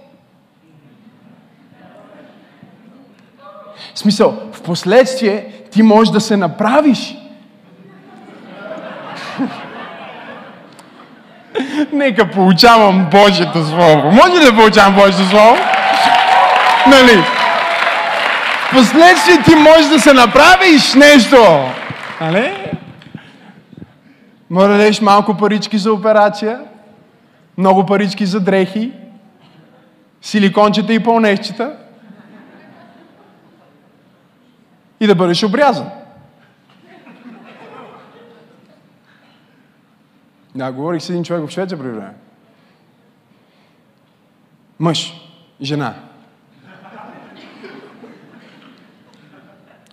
В 3.93 3.99
смисъл, 3.99 4.37
в 4.53 4.61
последствие 4.61 5.51
ти 5.71 5.83
можеш 5.83 6.11
да 6.11 6.21
се 6.21 6.37
направиш. 6.37 7.17
Нека 11.93 12.31
получавам 12.31 13.07
Божието 13.11 13.65
Слово. 13.65 14.11
Може 14.11 14.31
ли 14.31 14.45
да 14.45 14.55
получавам 14.55 14.95
Божието 14.95 15.29
Слово? 15.29 15.57
Нали? 16.87 17.23
Последствие 18.71 19.43
ти 19.43 19.55
можеш 19.55 19.89
да 19.89 19.99
се 19.99 20.13
направиш 20.13 20.93
нещо. 20.93 21.37
Нали? 22.21 22.71
Може 24.49 24.67
да 24.67 24.77
дадеш 24.77 25.01
малко 25.01 25.37
парички 25.37 25.77
за 25.77 25.93
операция, 25.93 26.61
много 27.57 27.85
парички 27.85 28.25
за 28.25 28.39
дрехи, 28.39 28.91
силикончета 30.21 30.93
и 30.93 31.03
пълнещчета 31.03 31.77
и 34.99 35.07
да 35.07 35.15
бъдеш 35.15 35.43
обрязан. 35.43 35.89
Да, 40.55 40.71
говорих 40.71 41.01
с 41.01 41.09
един 41.09 41.23
човек 41.23 41.47
в 41.47 41.51
Швеция 41.51 41.77
преди 41.77 41.91
време. 41.91 42.13
Мъж, 44.79 45.13
жена. 45.61 46.10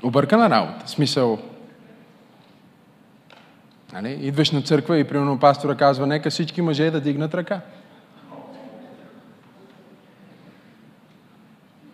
Объркана 0.02 0.50
работа. 0.50 0.88
Смисъл, 0.88 1.38
нали? 3.92 4.18
идваш 4.20 4.50
на 4.50 4.62
църква 4.62 4.98
и 4.98 5.04
примерно 5.04 5.38
пастора 5.38 5.74
казва, 5.74 6.06
нека 6.06 6.30
всички 6.30 6.62
мъже 6.62 6.90
да 6.90 7.00
дигнат 7.00 7.34
ръка. 7.34 7.60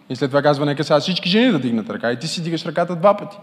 И 0.09 0.17
след 0.17 0.31
това 0.31 0.43
казва, 0.43 0.67
нека 0.67 0.85
сега 0.85 1.01
всички 1.01 1.29
жени 1.29 1.53
да 1.53 1.59
дигнат 1.59 1.91
ръка. 1.91 2.13
И 2.13 2.19
ти 2.19 2.29
си 2.29 2.43
дигаш 2.43 2.67
ръката 2.67 2.97
два 2.97 3.17
пъти. 3.17 3.37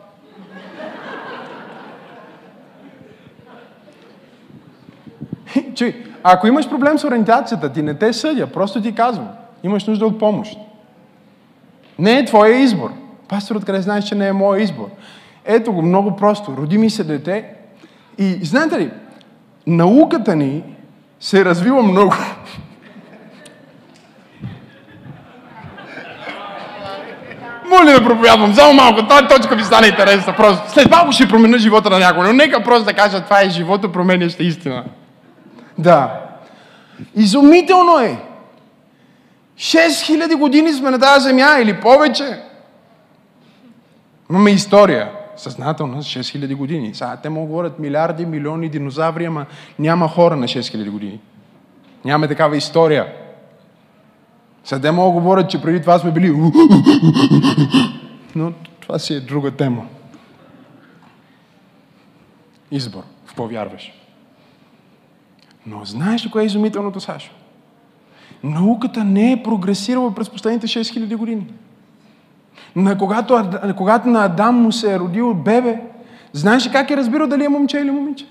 Чуй, 5.75 6.05
ако 6.23 6.47
имаш 6.47 6.69
проблем 6.69 6.97
с 6.97 7.03
ориентацията, 7.03 7.73
ти 7.73 7.81
не 7.81 7.93
те 7.93 8.13
съдя, 8.13 8.47
просто 8.47 8.81
ти 8.81 8.95
казвам. 8.95 9.29
Имаш 9.63 9.85
нужда 9.85 10.05
от 10.05 10.19
помощ. 10.19 10.57
Не 11.99 12.19
е 12.19 12.25
твоя 12.25 12.57
избор. 12.57 12.91
Пастор, 13.31 13.55
откъде 13.55 13.81
знаеш, 13.81 14.05
че 14.05 14.15
не 14.15 14.27
е 14.27 14.33
моя 14.33 14.61
избор? 14.61 14.89
Ето 15.45 15.73
го, 15.73 15.81
много 15.81 16.15
просто. 16.15 16.57
Роди 16.57 16.77
ми 16.77 16.89
се 16.89 17.03
дете. 17.03 17.45
И 18.17 18.39
знаете 18.41 18.79
ли, 18.79 18.91
науката 19.67 20.35
ни 20.35 20.63
се 21.19 21.45
развива 21.45 21.83
много. 21.83 22.13
Моля 27.69 27.99
да 27.99 28.03
проповядвам, 28.05 28.55
само 28.55 28.73
малко, 28.73 29.07
тази 29.07 29.27
точка 29.27 29.55
ми 29.55 29.63
стане 29.63 29.87
интересна. 29.87 30.35
Просто. 30.35 30.71
След 30.71 30.91
малко 30.91 31.11
ще 31.11 31.27
променя 31.27 31.57
живота 31.57 31.89
на 31.89 31.99
някой, 31.99 32.27
но 32.27 32.33
нека 32.33 32.63
просто 32.63 32.85
да 32.85 32.93
кажа, 32.93 33.21
това 33.21 33.41
е 33.41 33.49
живота 33.49 33.91
променяща 33.91 34.43
истина. 34.43 34.83
Да. 35.77 36.19
Изумително 37.15 37.99
е. 37.99 38.17
6000 39.57 40.35
години 40.35 40.73
сме 40.73 40.91
на 40.91 40.99
тази 40.99 41.23
земя 41.23 41.57
или 41.59 41.79
повече. 41.79 42.50
Имаме 44.31 44.51
история. 44.51 45.11
Съзнателна 45.37 46.03
с 46.03 46.07
6000 46.07 46.55
години. 46.55 46.93
Сега 46.93 47.17
те 47.17 47.29
могат 47.29 47.49
говорят 47.49 47.79
милиарди, 47.79 48.25
милиони 48.25 48.69
динозаври, 48.69 49.25
ама 49.25 49.45
няма 49.79 50.07
хора 50.07 50.35
на 50.35 50.47
6000 50.47 50.89
години. 50.89 51.19
Нямаме 52.05 52.27
такава 52.27 52.57
история. 52.57 53.13
Сега 54.63 54.81
те 54.81 54.91
могат 54.91 55.13
говорят, 55.13 55.49
че 55.49 55.61
преди 55.61 55.81
това 55.81 55.99
сме 55.99 56.11
били... 56.11 56.31
Но 58.35 58.53
това 58.79 58.99
си 58.99 59.13
е 59.13 59.19
друга 59.19 59.51
тема. 59.51 59.87
Избор. 62.71 63.03
В 63.25 63.35
какво? 63.35 63.93
Но 65.65 65.85
знаеш 65.85 66.25
ли 66.25 66.31
кое 66.31 66.43
е 66.43 66.45
изумителното, 66.45 66.99
Сашо? 66.99 67.31
Науката 68.43 69.03
не 69.03 69.31
е 69.31 69.43
прогресирала 69.43 70.15
през 70.15 70.29
последните 70.29 70.67
6000 70.67 71.15
години. 71.15 71.47
На 72.75 72.97
когато, 72.97 73.49
когато 73.77 74.09
на 74.09 74.25
Адам 74.25 74.55
му 74.55 74.71
се 74.71 74.93
е 74.93 74.99
родил 74.99 75.33
бебе, 75.33 75.75
знаеш 76.33 76.65
ли 76.65 76.71
как 76.71 76.91
е 76.91 76.97
разбирал 76.97 77.27
дали 77.27 77.45
е 77.45 77.49
момче 77.49 77.77
или 77.77 77.91
момиче? 77.91 78.25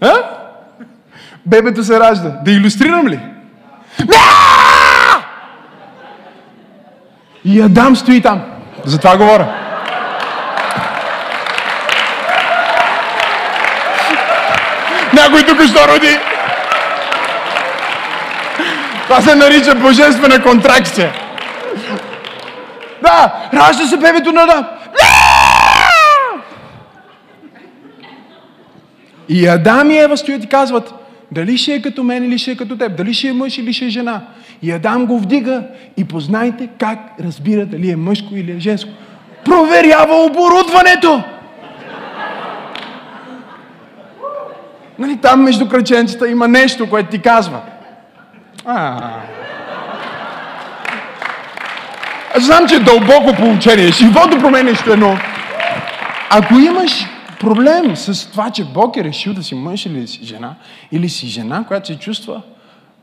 А? 0.00 0.14
Бебето 1.46 1.84
се 1.84 2.00
ражда. 2.00 2.28
Да 2.44 2.50
иллюстрирам 2.50 3.08
ли? 3.08 3.20
И 7.44 7.60
Адам 7.60 7.96
стои 7.96 8.22
там. 8.22 8.42
За 8.84 8.98
това 8.98 9.16
говоря. 9.16 9.48
Някой 15.12 15.42
тук 15.42 15.62
що 15.62 15.88
роди. 15.88 16.18
Това 19.02 19.20
се 19.20 19.34
нарича 19.34 19.74
божествена 19.74 20.42
контракция. 20.42 21.12
Да, 23.02 23.48
ражда 23.54 23.86
се 23.86 23.96
бебето 23.96 24.32
на 24.32 24.42
Адам. 24.42 24.66
И 29.28 29.48
Адам 29.48 29.90
и 29.90 29.98
Ева 29.98 30.16
стоят 30.16 30.44
и 30.44 30.48
казват, 30.48 30.94
дали 31.32 31.58
ще 31.58 31.74
е 31.74 31.82
като 31.82 32.02
мен 32.04 32.24
или 32.24 32.38
ще 32.38 32.50
е 32.50 32.56
като 32.56 32.78
теб, 32.78 32.96
дали 32.96 33.14
ще 33.14 33.28
е 33.28 33.32
мъж 33.32 33.58
или 33.58 33.72
ще 33.72 33.84
е 33.84 33.88
жена. 33.88 34.20
И 34.62 34.72
Адам 34.72 35.06
го 35.06 35.18
вдига 35.18 35.62
и 35.96 36.04
познайте 36.04 36.68
как 36.78 36.98
разбира 37.24 37.66
дали 37.66 37.90
е 37.90 37.96
мъжко 37.96 38.34
или 38.34 38.52
е 38.52 38.58
женско. 38.58 38.90
Проверява 39.44 40.14
оборудването! 40.14 41.22
Нали, 44.98 45.16
там 45.16 45.42
между 45.42 45.68
кръченцата 45.68 46.28
има 46.28 46.48
нещо, 46.48 46.90
което 46.90 47.10
ти 47.10 47.22
казва. 47.22 47.60
А. 48.64 49.00
Знам, 52.38 52.68
че 52.68 52.74
е 52.74 52.78
дълбоко 52.78 53.36
получение. 53.36 53.92
Живото 53.92 54.38
променящо 54.38 54.92
едно. 54.92 55.16
Ако 56.30 56.54
имаш 56.54 57.06
проблем 57.40 57.96
с 57.96 58.30
това, 58.30 58.50
че 58.50 58.64
Бог 58.64 58.96
е 58.96 59.04
решил 59.04 59.34
да 59.34 59.42
си 59.42 59.54
мъж 59.54 59.86
или 59.86 60.06
си 60.06 60.24
жена, 60.24 60.54
или 60.92 61.08
си 61.08 61.26
жена, 61.26 61.64
която 61.68 61.86
се 61.86 61.98
чувства, 61.98 62.42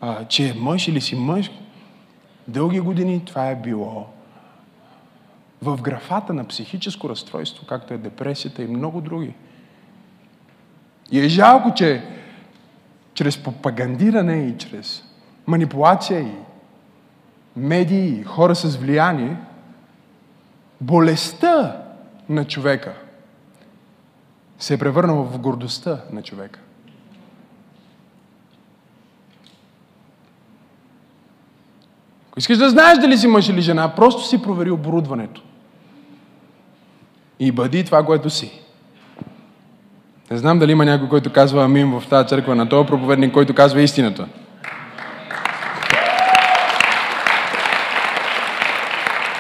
а, 0.01 0.25
че 0.25 0.49
е 0.49 0.53
мъж 0.53 0.87
или 0.87 1.01
си 1.01 1.15
мъж, 1.15 1.51
дълги 2.47 2.79
години 2.79 3.25
това 3.25 3.49
е 3.49 3.55
било 3.55 4.05
в 5.61 5.81
графата 5.81 6.33
на 6.33 6.47
психическо 6.47 7.09
разстройство, 7.09 7.65
както 7.65 7.93
е 7.93 7.97
депресията 7.97 8.63
и 8.63 8.67
много 8.67 9.01
други. 9.01 9.33
И 11.11 11.19
е 11.19 11.29
жалко, 11.29 11.73
че 11.75 12.03
чрез 13.13 13.37
пропагандиране 13.37 14.37
и 14.37 14.57
чрез 14.57 15.03
манипулация 15.47 16.19
и 16.19 16.31
медии 17.57 18.23
хора 18.23 18.55
с 18.55 18.75
влияние, 18.75 19.37
болестта 20.81 21.81
на 22.29 22.45
човека 22.45 22.93
се 24.59 24.73
е 24.73 24.77
превърнала 24.77 25.23
в 25.23 25.39
гордостта 25.39 26.01
на 26.11 26.21
човека. 26.21 26.59
Ако 32.29 32.39
искаш 32.39 32.57
да 32.57 32.69
знаеш 32.69 32.97
дали 32.97 33.17
си 33.17 33.27
мъж 33.27 33.49
или 33.49 33.61
жена, 33.61 33.95
просто 33.95 34.27
си 34.27 34.41
провери 34.41 34.71
оборудването. 34.71 35.41
И 37.39 37.51
бъди 37.51 37.85
това, 37.85 38.05
което 38.05 38.29
си. 38.29 38.61
Не 40.31 40.37
знам 40.37 40.59
дали 40.59 40.71
има 40.71 40.85
някой, 40.85 41.09
който 41.09 41.33
казва 41.33 41.63
амин 41.63 41.99
в 41.99 42.09
тази 42.09 42.27
църква, 42.27 42.55
на 42.55 42.69
този 42.69 42.87
проповедник, 42.87 43.33
който 43.33 43.55
казва 43.55 43.81
истината. 43.81 44.27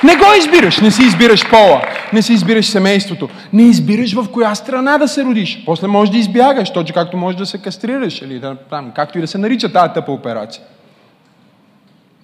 Не 0.07 0.15
го 0.15 0.25
избираш. 0.39 0.79
Не 0.79 0.91
си 0.91 1.03
избираш 1.03 1.49
пола. 1.49 1.81
Не 2.13 2.21
си 2.21 2.33
избираш 2.33 2.65
семейството. 2.65 3.29
Не 3.53 3.63
избираш 3.63 4.13
в 4.13 4.27
коя 4.31 4.55
страна 4.55 4.97
да 4.97 5.07
се 5.07 5.25
родиш. 5.25 5.63
После 5.65 5.87
можеш 5.87 6.11
да 6.11 6.17
избягаш, 6.17 6.73
точно 6.73 6.93
както 6.93 7.17
можеш 7.17 7.37
да 7.37 7.45
се 7.45 7.57
кастрираш 7.57 8.21
или 8.21 8.39
да, 8.39 8.55
там, 8.55 8.91
както 8.95 9.17
и 9.17 9.21
да 9.21 9.27
се 9.27 9.37
нарича 9.37 9.73
тази 9.73 9.93
тъпа 9.93 10.11
операция. 10.11 10.63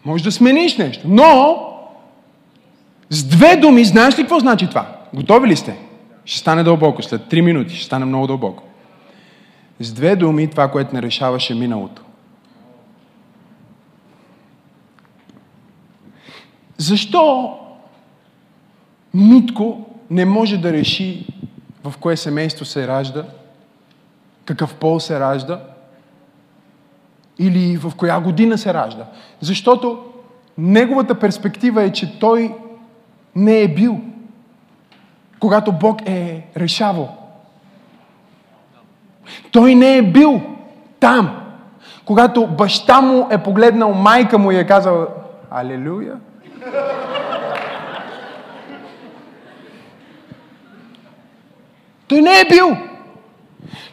Може 0.06 0.24
да 0.24 0.32
смениш 0.32 0.78
нещо. 0.78 1.04
Но 1.08 1.60
с 3.10 3.24
две 3.24 3.56
думи, 3.56 3.86
знаеш 3.86 4.20
ли 4.20 4.22
какво 4.22 4.40
значи 4.40 4.68
това? 4.68 4.88
Готови 5.14 5.48
ли 5.48 5.56
сте? 5.56 5.78
Ще 6.26 6.40
стане 6.40 6.64
дълбоко. 6.64 7.04
След 7.04 7.22
3 7.22 7.42
минути 7.42 7.76
ще 7.76 7.86
стане 7.86 8.06
много 8.06 8.28
дълбоко. 8.28 8.64
С 9.80 9.94
две 9.94 10.16
думи 10.16 10.50
това, 10.50 10.68
което 10.72 10.96
не 10.96 11.02
решаваше 11.02 11.56
миналото. 11.56 12.02
Защо 16.78 17.54
Митко 19.14 19.86
не 20.10 20.26
може 20.26 20.58
да 20.58 20.74
реши 20.74 21.28
в 21.84 21.98
кое 21.98 22.18
семейство 22.18 22.66
се 22.66 22.88
ражда, 22.88 23.26
какъв 24.46 24.76
пол 24.76 25.00
се 25.00 25.20
ражда 25.20 25.60
или 27.40 27.78
в 27.78 27.92
коя 27.98 28.20
година 28.20 28.58
се 28.58 28.74
ражда? 28.74 29.06
Защото 29.42 30.04
неговата 30.58 31.20
перспектива 31.20 31.84
е, 31.84 31.92
че 31.92 32.20
той 32.20 32.56
не 33.36 33.62
е 33.62 33.68
бил. 33.68 34.02
Когато 35.40 35.72
Бог 35.72 36.02
е 36.10 36.48
решавал. 36.58 37.18
Той 39.52 39.76
не 39.76 39.98
е 39.98 40.02
бил 40.02 40.42
там. 41.00 41.40
Когато 42.06 42.48
баща 42.48 43.02
му 43.02 43.28
е 43.32 43.44
погледнал 43.44 43.94
майка 43.94 44.38
му 44.38 44.52
и 44.52 44.58
е 44.58 44.68
казал 44.68 45.08
Алелуя. 45.52 46.16
Той 52.08 52.22
не 52.22 52.40
е 52.40 52.46
бил. 52.50 52.78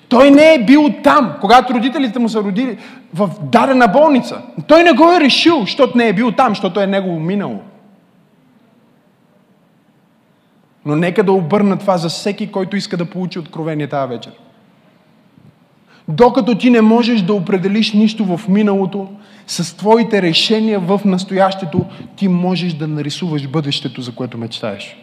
Той 0.09 0.31
не 0.31 0.55
е 0.55 0.65
бил 0.65 0.91
там, 1.05 1.35
когато 1.41 1.75
родителите 1.75 2.19
му 2.19 2.29
са 2.29 2.43
родили 2.43 2.79
в 3.15 3.31
дадена 3.43 3.89
болница. 3.89 4.43
Той 4.67 4.85
не 4.85 4.93
го 4.93 5.13
е 5.13 5.21
решил, 5.21 5.61
защото 5.61 5.99
не 5.99 6.09
е 6.09 6.13
бил 6.13 6.33
там, 6.33 6.49
защото 6.49 6.81
е 6.81 6.87
негово 6.87 7.21
минало. 7.21 7.61
Но 10.85 10.97
нека 10.97 11.23
да 11.23 11.33
обърна 11.33 11.79
това 11.79 11.99
за 11.99 12.09
всеки, 12.09 12.53
който 12.53 12.77
иска 12.77 12.97
да 12.97 13.05
получи 13.05 13.39
откровение 13.39 13.87
тази 13.87 14.09
вечер. 14.09 14.33
Докато 16.09 16.59
ти 16.59 16.71
не 16.71 16.81
можеш 16.81 17.23
да 17.23 17.35
определиш 17.35 17.93
нищо 17.93 18.25
в 18.25 18.49
миналото, 18.49 19.09
с 19.47 19.77
твоите 19.77 20.23
решения 20.23 20.81
в 20.81 21.01
настоящето, 21.05 21.85
ти 22.17 22.29
можеш 22.29 22.73
да 22.73 22.87
нарисуваш 22.87 23.49
бъдещето, 23.49 24.01
за 24.01 24.15
което 24.15 24.39
мечтаеш. 24.39 24.97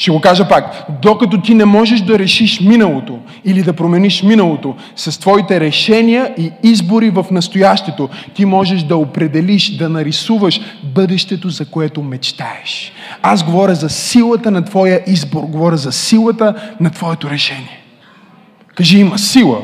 Ще 0.00 0.10
го 0.10 0.20
кажа 0.20 0.48
пак. 0.48 0.84
Докато 1.02 1.40
ти 1.40 1.54
не 1.54 1.64
можеш 1.64 2.00
да 2.00 2.18
решиш 2.18 2.60
миналото 2.60 3.18
или 3.44 3.62
да 3.62 3.72
промениш 3.72 4.22
миналото 4.22 4.74
с 4.96 5.20
твоите 5.20 5.60
решения 5.60 6.34
и 6.38 6.52
избори 6.62 7.10
в 7.10 7.26
настоящето, 7.30 8.08
ти 8.34 8.44
можеш 8.44 8.82
да 8.82 8.96
определиш, 8.96 9.76
да 9.76 9.88
нарисуваш 9.88 10.60
бъдещето, 10.84 11.48
за 11.48 11.64
което 11.64 12.02
мечтаеш. 12.02 12.92
Аз 13.22 13.44
говоря 13.44 13.74
за 13.74 13.88
силата 13.88 14.50
на 14.50 14.64
твоя 14.64 15.02
избор, 15.06 15.42
говоря 15.42 15.76
за 15.76 15.92
силата 15.92 16.54
на 16.80 16.90
твоето 16.90 17.30
решение. 17.30 17.80
Кажи, 18.74 18.98
има 18.98 19.18
сила 19.18 19.58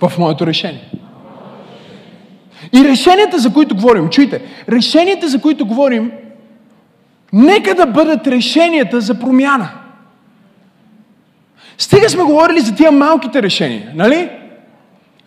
в 0.00 0.12
моето 0.18 0.46
решение. 0.46 0.88
И 2.72 2.84
решенията, 2.84 3.38
за 3.38 3.52
които 3.52 3.74
говорим, 3.74 4.08
чуйте, 4.08 4.40
решенията, 4.68 5.28
за 5.28 5.40
които 5.40 5.66
говорим, 5.66 6.12
Нека 7.32 7.74
да 7.74 7.86
бъдат 7.86 8.26
решенията 8.26 9.00
за 9.00 9.20
промяна. 9.20 9.70
Стига 11.78 12.10
сме 12.10 12.22
говорили 12.22 12.60
за 12.60 12.74
тия 12.74 12.92
малките 12.92 13.42
решения, 13.42 13.92
нали? 13.94 14.30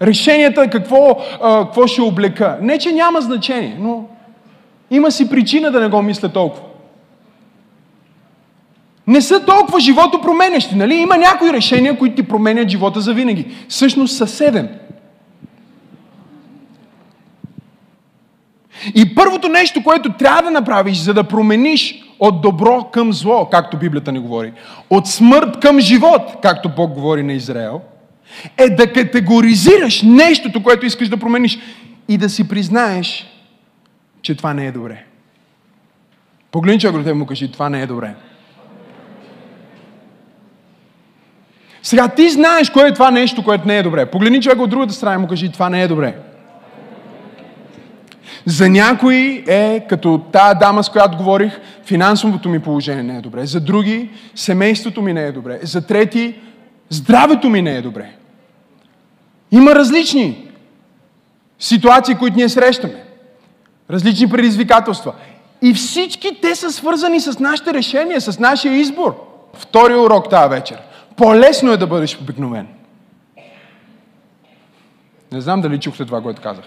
Решенията 0.01 0.69
какво, 0.69 1.21
а, 1.41 1.63
какво 1.65 1.87
ще 1.87 2.01
облека. 2.01 2.57
Не, 2.61 2.77
че 2.77 2.91
няма 2.91 3.21
значение, 3.21 3.77
но 3.79 4.05
има 4.91 5.11
си 5.11 5.29
причина 5.29 5.71
да 5.71 5.79
не 5.79 5.87
го 5.87 6.01
мисля 6.01 6.29
толкова. 6.29 6.63
Не 9.07 9.21
са 9.21 9.45
толкова 9.45 9.79
живото 9.79 10.21
променящи, 10.21 10.75
нали? 10.75 10.95
Има 10.95 11.17
някои 11.17 11.53
решения, 11.53 11.97
които 11.97 12.15
ти 12.15 12.23
променят 12.23 12.69
живота 12.69 13.01
за 13.01 13.13
винаги. 13.13 13.47
Всъщност 13.67 14.17
са 14.17 14.27
седем. 14.27 14.69
И 18.95 19.15
първото 19.15 19.49
нещо, 19.49 19.83
което 19.83 20.13
трябва 20.13 20.41
да 20.41 20.51
направиш, 20.51 20.97
за 20.97 21.13
да 21.13 21.23
промениш 21.23 22.03
от 22.19 22.41
добро 22.41 22.83
към 22.83 23.13
зло, 23.13 23.49
както 23.51 23.77
Библията 23.77 24.11
ни 24.11 24.19
говори, 24.19 24.53
от 24.89 25.07
смърт 25.07 25.59
към 25.59 25.79
живот, 25.79 26.21
както 26.41 26.69
Бог 26.69 26.93
говори 26.93 27.23
на 27.23 27.33
Израел, 27.33 27.81
е 28.57 28.69
да 28.69 28.93
категоризираш 28.93 30.01
нещото, 30.01 30.63
което 30.63 30.85
искаш 30.85 31.09
да 31.09 31.17
промениш 31.17 31.59
и 32.07 32.17
да 32.17 32.29
си 32.29 32.47
признаеш, 32.47 33.27
че 34.21 34.35
това 34.35 34.53
не 34.53 34.67
е 34.67 34.71
добре. 34.71 35.03
Погледни 36.51 36.79
човек 36.79 37.07
и 37.07 37.13
му 37.13 37.25
кажи, 37.25 37.51
това 37.51 37.69
не 37.69 37.81
е 37.81 37.87
добре. 37.87 38.13
Сега 41.83 42.07
ти 42.07 42.29
знаеш 42.29 42.69
кое 42.69 42.87
е 42.87 42.93
това 42.93 43.11
нещо, 43.11 43.43
което 43.43 43.67
не 43.67 43.77
е 43.77 43.83
добре. 43.83 44.05
Погледни 44.05 44.41
човек 44.41 44.59
от 44.59 44.69
другата 44.69 44.93
страна 44.93 45.15
и 45.15 45.17
му 45.17 45.27
кажи, 45.27 45.51
това 45.51 45.69
не 45.69 45.81
е 45.81 45.87
добре. 45.87 46.15
За 48.45 48.69
някои 48.69 49.43
е, 49.47 49.85
като 49.89 50.21
тая 50.31 50.55
дама, 50.55 50.83
с 50.83 50.89
която 50.89 51.17
говорих, 51.17 51.59
финансовото 51.85 52.49
ми 52.49 52.59
положение 52.59 53.03
не 53.03 53.17
е 53.17 53.21
добре. 53.21 53.45
За 53.45 53.59
други, 53.59 54.09
семейството 54.35 55.01
ми 55.01 55.13
не 55.13 55.23
е 55.23 55.31
добре. 55.31 55.59
За 55.63 55.87
трети, 55.87 56.35
здравето 56.89 57.49
ми 57.49 57.61
не 57.61 57.75
е 57.75 57.81
добре. 57.81 58.09
Има 59.51 59.75
различни 59.75 60.47
ситуации, 61.59 62.15
които 62.15 62.37
ние 62.37 62.49
срещаме. 62.49 63.03
Различни 63.89 64.29
предизвикателства. 64.29 65.13
И 65.61 65.73
всички 65.73 66.41
те 66.41 66.55
са 66.55 66.71
свързани 66.71 67.19
с 67.19 67.39
нашите 67.39 67.73
решения, 67.73 68.21
с 68.21 68.39
нашия 68.39 68.73
избор. 68.73 69.27
Втори 69.53 69.95
урок 69.95 70.29
тази 70.29 70.49
вечер. 70.49 70.77
По-лесно 71.15 71.71
е 71.71 71.77
да 71.77 71.87
бъдеш 71.87 72.17
обикновен. 72.21 72.67
Не 75.31 75.41
знам 75.41 75.61
дали 75.61 75.79
чухте 75.79 76.05
това, 76.05 76.21
което 76.21 76.41
казах. 76.41 76.65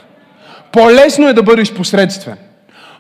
По-лесно 0.77 1.29
е 1.29 1.33
да 1.33 1.43
бъдеш 1.43 1.75
посредствен. 1.75 2.39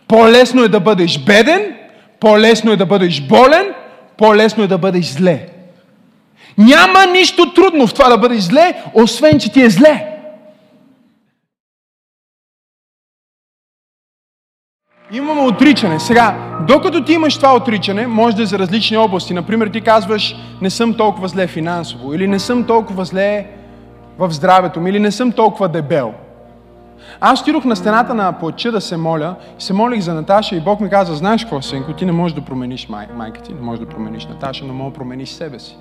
По-лесно 0.08 0.62
е 0.62 0.68
да 0.68 0.80
бъдеш 0.80 1.18
беден, 1.18 1.76
по-лесно 2.20 2.72
е 2.72 2.76
да 2.76 2.86
бъдеш 2.86 3.22
болен, 3.22 3.74
по-лесно 4.16 4.64
е 4.64 4.66
да 4.66 4.78
бъдеш 4.78 5.06
зле. 5.06 5.48
Няма 6.58 7.06
нищо 7.12 7.54
трудно 7.54 7.86
в 7.86 7.94
това 7.94 8.08
да 8.08 8.18
бъдеш 8.18 8.40
зле, 8.40 8.84
освен 8.94 9.38
че 9.38 9.52
ти 9.52 9.62
е 9.62 9.70
зле. 9.70 10.06
Имаме 15.12 15.40
отричане. 15.40 16.00
Сега, 16.00 16.36
докато 16.68 17.04
ти 17.04 17.12
имаш 17.12 17.36
това 17.36 17.56
отричане, 17.56 18.06
може 18.06 18.36
да 18.36 18.42
е 18.42 18.46
за 18.46 18.58
различни 18.58 18.96
области. 18.96 19.34
Например, 19.34 19.68
ти 19.68 19.80
казваш, 19.80 20.36
не 20.62 20.70
съм 20.70 20.94
толкова 20.94 21.28
зле 21.28 21.46
финансово, 21.46 22.14
или 22.14 22.28
не 22.28 22.38
съм 22.38 22.64
толкова 22.64 23.04
зле 23.04 23.46
в 24.18 24.30
здравето 24.30 24.80
ми, 24.80 24.90
или 24.90 25.00
не 25.00 25.10
съм 25.10 25.32
толкова 25.32 25.68
дебел. 25.68 26.14
Аз 27.20 27.40
отидох 27.40 27.64
на 27.64 27.76
стената 27.76 28.14
на 28.14 28.32
плача 28.32 28.72
да 28.72 28.80
се 28.80 28.96
моля 28.96 29.34
и 29.58 29.62
се 29.62 29.72
молих 29.72 30.00
за 30.00 30.14
Наташа 30.14 30.56
и 30.56 30.60
Бог 30.60 30.80
ми 30.80 30.90
каза, 30.90 31.14
знаеш 31.14 31.44
какво, 31.44 31.62
Сенко, 31.62 31.92
ти 31.92 32.04
не 32.04 32.12
можеш 32.12 32.34
да 32.34 32.44
промениш 32.44 32.88
май, 32.88 33.06
майка 33.14 33.42
ти, 33.42 33.54
не 33.54 33.60
можеш 33.60 33.80
да 33.80 33.88
промениш 33.88 34.26
Наташа, 34.26 34.64
но 34.64 34.74
можеш 34.74 34.92
да 34.92 34.98
промениш 34.98 35.28
себе 35.28 35.58
си. 35.58 35.76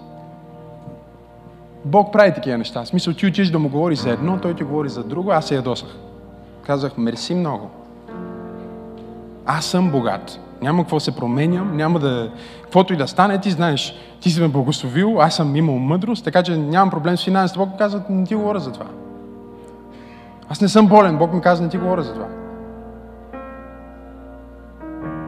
Бог 1.86 2.14
прави 2.14 2.34
такива 2.34 2.58
неща. 2.58 2.84
В 2.84 2.88
смисъл, 2.88 3.14
ти 3.14 3.28
отиш 3.28 3.50
да 3.50 3.60
му 3.60 3.70
говори 3.70 3.96
за 3.96 4.10
едно, 4.10 4.40
той 4.40 4.56
ти 4.56 4.64
говори 4.64 4.90
за 4.90 5.04
друго, 5.04 5.32
аз 5.32 5.46
се 5.46 5.56
ядосах. 5.56 5.90
Казах, 6.66 6.98
мерси 6.98 7.36
много. 7.36 7.70
Аз 9.46 9.66
съм 9.66 9.92
богат. 9.92 10.40
Няма 10.62 10.84
какво 10.84 11.00
се 11.00 11.16
променям, 11.16 11.78
няма 11.78 12.00
да... 12.00 12.32
Каквото 12.64 12.94
и 12.94 12.98
да 12.98 13.08
стане, 13.08 13.42
ти 13.42 13.52
знаеш, 13.52 13.96
ти 14.20 14.30
си 14.30 14.42
ме 14.42 14.48
благословил, 14.48 15.22
аз 15.22 15.36
съм 15.36 15.56
имал 15.56 15.78
мъдрост, 15.78 16.24
така 16.24 16.44
че 16.44 16.58
нямам 16.58 16.90
проблем 16.90 17.18
с 17.18 17.24
финансите. 17.24 17.60
Бог 17.60 17.70
каза, 17.78 18.02
не 18.10 18.24
ти 18.24 18.36
говоря 18.36 18.60
за 18.60 18.72
това. 18.72 18.86
Аз 20.50 20.62
не 20.62 20.68
съм 20.68 20.88
болен. 20.88 21.18
Бог 21.18 21.34
ми 21.34 21.42
каза, 21.42 21.64
не 21.64 21.70
ти 21.70 21.78
говоря 21.78 22.04
за 22.04 22.14
това. 22.14 22.28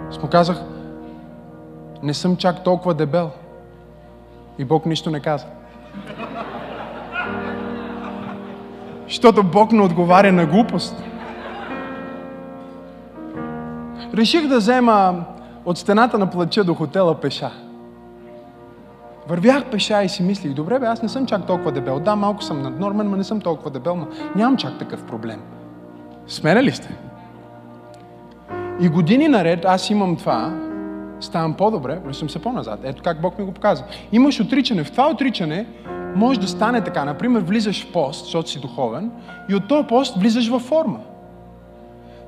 Аз 0.09 0.21
му 0.21 0.29
казах, 0.29 0.61
не 2.03 2.13
съм 2.13 2.37
чак 2.37 2.63
толкова 2.63 2.93
дебел. 2.93 3.29
И 4.57 4.65
Бог 4.65 4.85
нищо 4.85 5.11
не 5.11 5.19
каза. 5.19 5.45
Защото 9.07 9.43
Бог 9.43 9.71
не 9.71 9.81
отговаря 9.81 10.31
на 10.31 10.45
глупост. 10.45 11.03
Реших 14.13 14.47
да 14.47 14.57
взема 14.57 15.25
от 15.65 15.77
стената 15.77 16.17
на 16.17 16.29
плача 16.29 16.63
до 16.63 16.73
хотела 16.73 17.15
пеша. 17.15 17.51
Вървях 19.27 19.65
пеша 19.65 20.03
и 20.03 20.09
си 20.09 20.23
мислих, 20.23 20.53
добре 20.53 20.79
бе, 20.79 20.85
аз 20.85 21.01
не 21.01 21.09
съм 21.09 21.25
чак 21.25 21.47
толкова 21.47 21.71
дебел. 21.71 21.99
Да, 21.99 22.15
малко 22.15 22.43
съм 22.43 22.61
наднормен, 22.61 23.09
но 23.09 23.17
не 23.17 23.23
съм 23.23 23.41
толкова 23.41 23.69
дебел, 23.69 23.95
но 23.95 24.07
нямам 24.35 24.57
чак 24.57 24.79
такъв 24.79 25.03
проблем. 25.03 25.39
Смена 26.27 26.63
ли 26.63 26.71
сте? 26.71 26.89
И 28.79 28.89
години 28.89 29.27
наред 29.27 29.65
аз 29.65 29.89
имам 29.89 30.15
това, 30.15 30.53
ставам 31.19 31.53
по-добре, 31.53 31.99
съм 32.11 32.29
се 32.29 32.39
по-назад. 32.39 32.79
Ето 32.83 33.03
как 33.03 33.21
Бог 33.21 33.39
ми 33.39 33.45
го 33.45 33.51
показва. 33.51 33.85
Имаш 34.11 34.39
отричане. 34.39 34.83
В 34.83 34.91
това 34.91 35.09
отричане 35.09 35.65
може 36.15 36.39
да 36.39 36.47
стане 36.47 36.81
така. 36.81 37.05
Например, 37.05 37.41
влизаш 37.41 37.85
в 37.85 37.91
пост, 37.91 38.23
защото 38.25 38.49
си 38.49 38.61
духовен, 38.61 39.11
и 39.49 39.55
от 39.55 39.67
този 39.67 39.87
пост 39.87 40.15
влизаш 40.19 40.49
във 40.49 40.61
форма. 40.61 40.99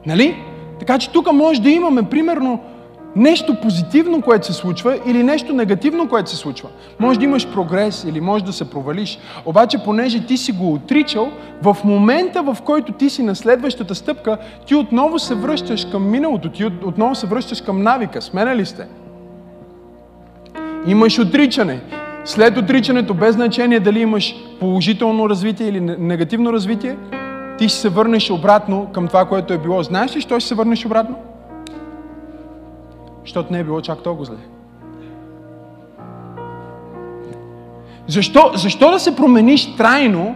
Нали? 0.05 0.35
Така 0.79 0.97
че 0.97 1.11
тук 1.11 1.33
може 1.33 1.61
да 1.61 1.69
имаме, 1.69 2.03
примерно, 2.03 2.59
нещо 3.15 3.55
позитивно, 3.61 4.21
което 4.21 4.47
се 4.47 4.53
случва 4.53 4.99
или 5.05 5.23
нещо 5.23 5.53
негативно, 5.53 6.09
което 6.09 6.29
се 6.29 6.35
случва. 6.35 6.69
Може 6.99 7.19
да 7.19 7.25
имаш 7.25 7.47
прогрес 7.47 8.03
или 8.03 8.21
може 8.21 8.43
да 8.43 8.53
се 8.53 8.69
провалиш. 8.69 9.19
Обаче, 9.45 9.77
понеже 9.85 10.25
ти 10.25 10.37
си 10.37 10.51
го 10.51 10.73
отричал, 10.73 11.31
в 11.61 11.77
момента, 11.83 12.43
в 12.43 12.57
който 12.65 12.91
ти 12.91 13.09
си 13.09 13.23
на 13.23 13.35
следващата 13.35 13.95
стъпка, 13.95 14.37
ти 14.65 14.75
отново 14.75 15.19
се 15.19 15.35
връщаш 15.35 15.85
към 15.85 16.09
миналото, 16.09 16.49
ти 16.49 16.65
отново 16.65 17.15
се 17.15 17.27
връщаш 17.27 17.61
към 17.61 17.83
навика. 17.83 18.21
Смена 18.21 18.55
ли 18.55 18.65
сте? 18.65 18.87
Имаш 20.87 21.19
отричане. 21.19 21.81
След 22.25 22.57
отричането, 22.57 23.13
без 23.13 23.35
значение 23.35 23.79
дали 23.79 23.99
имаш 23.99 24.35
положително 24.59 25.29
развитие 25.29 25.67
или 25.67 25.79
негативно 25.79 26.53
развитие, 26.53 26.97
ти 27.57 27.69
ще 27.69 27.77
се 27.79 27.89
върнеш 27.89 28.31
обратно 28.31 28.87
към 28.93 29.07
това, 29.07 29.25
което 29.25 29.53
е 29.53 29.57
било. 29.57 29.83
Знаеш 29.83 30.15
ли, 30.15 30.21
що 30.21 30.39
ще 30.39 30.47
се 30.47 30.55
върнеш 30.55 30.85
обратно? 30.85 31.15
Защото 33.29 33.53
не 33.53 33.59
е 33.59 33.63
било 33.63 33.81
чак 33.81 34.03
толкова 34.03 34.25
зле. 34.25 34.35
Защо, 38.07 38.51
защо 38.55 38.91
да 38.91 38.99
се 38.99 39.15
промениш 39.15 39.75
трайно, 39.75 40.35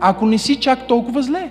ако 0.00 0.26
не 0.26 0.38
си 0.38 0.56
чак 0.56 0.86
толкова 0.86 1.22
зле? 1.22 1.50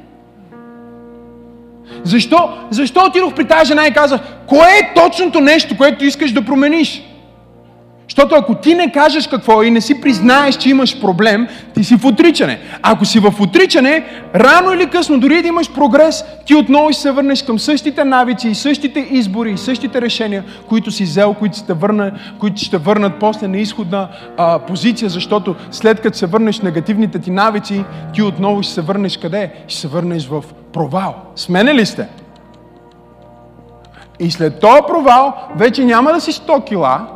Защо, 2.04 2.58
защо 2.70 3.06
отидох 3.08 3.34
при 3.34 3.48
тази 3.48 3.68
жена 3.68 3.88
и 3.88 3.94
казах, 3.94 4.22
кое 4.48 4.68
е 4.68 4.94
точното 4.96 5.42
нещо, 5.42 5.78
което 5.78 6.06
искаш 6.06 6.32
да 6.32 6.46
промениш? 6.46 7.04
Защото 8.12 8.36
ако 8.36 8.56
ти 8.56 8.76
не 8.76 8.92
кажеш 8.92 9.28
какво 9.28 9.64
и 9.64 9.72
не 9.72 9.82
си 9.82 10.02
признаеш, 10.02 10.58
че 10.58 10.70
имаш 10.70 11.02
проблем, 11.02 11.48
ти 11.74 11.84
си 11.84 11.96
в 11.96 12.06
отричане. 12.06 12.60
Ако 12.82 13.06
си 13.06 13.20
в 13.20 13.34
отричане, 13.40 14.06
рано 14.36 14.74
или 14.74 14.90
късно, 14.90 15.20
дори 15.20 15.42
да 15.42 15.48
имаш 15.48 15.74
прогрес, 15.74 16.26
ти 16.46 16.56
отново 16.56 16.92
ще 16.92 17.02
се 17.02 17.12
върнеш 17.12 17.44
към 17.44 17.60
същите 17.60 18.04
навици 18.04 18.50
и 18.50 18.56
същите 18.56 19.00
избори 19.00 19.52
и 19.52 19.58
същите 19.58 20.02
решения, 20.02 20.44
които 20.70 20.92
си 20.92 21.04
взел, 21.04 21.34
които 21.34 21.58
ще, 21.58 21.74
върна, 21.74 22.12
които 22.40 22.62
ще 22.62 22.78
върнат 22.78 23.14
после 23.20 23.48
на 23.48 23.58
изходна 23.58 24.08
а, 24.38 24.60
позиция, 24.60 25.10
защото 25.10 25.56
след 25.72 26.02
като 26.02 26.18
се 26.18 26.26
върнеш 26.26 26.60
в 26.60 26.64
негативните 26.64 27.20
ти 27.20 27.32
навици, 27.32 27.84
ти 28.14 28.22
отново 28.22 28.64
ще 28.64 28.74
се 28.74 28.82
върнеш 28.82 29.18
къде? 29.18 29.52
Ще 29.68 29.82
се 29.82 29.88
върнеш 29.88 30.28
в 30.28 30.44
провал. 30.74 31.16
Смене 31.36 31.76
ли 31.76 31.86
сте? 31.86 32.08
И 34.20 34.32
след 34.32 34.60
този 34.60 34.82
провал 34.88 35.34
вече 35.56 35.86
няма 35.86 36.14
да 36.14 36.22
си 36.22 36.32
100 36.32 36.66
кила, 36.66 37.08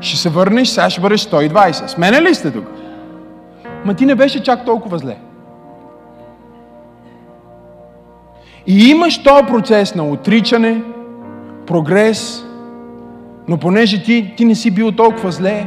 ще 0.00 0.16
се 0.16 0.28
върнеш, 0.28 0.68
сега 0.68 0.90
ще 0.90 1.00
бъдеш 1.00 1.20
120. 1.20 1.86
Смене 1.86 2.22
ли 2.22 2.34
сте 2.34 2.50
тук? 2.50 2.64
Ма 3.84 3.94
ти 3.94 4.06
не 4.06 4.14
беше 4.14 4.42
чак 4.42 4.64
толкова 4.64 4.98
зле. 4.98 5.16
И 8.66 8.90
имаш 8.90 9.22
този 9.22 9.46
процес 9.46 9.94
на 9.94 10.08
отричане, 10.08 10.82
прогрес, 11.66 12.44
но 13.48 13.56
понеже 13.56 14.02
ти, 14.02 14.34
ти 14.36 14.44
не 14.44 14.54
си 14.54 14.70
бил 14.70 14.92
толкова 14.92 15.32
зле, 15.32 15.66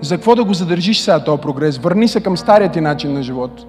за 0.00 0.16
какво 0.16 0.34
да 0.34 0.44
го 0.44 0.54
задържиш 0.54 1.00
сега 1.00 1.24
този 1.24 1.42
прогрес? 1.42 1.78
Върни 1.78 2.08
се 2.08 2.20
към 2.20 2.36
стария 2.36 2.72
ти 2.72 2.80
начин 2.80 3.12
на 3.12 3.22
живот. 3.22 3.66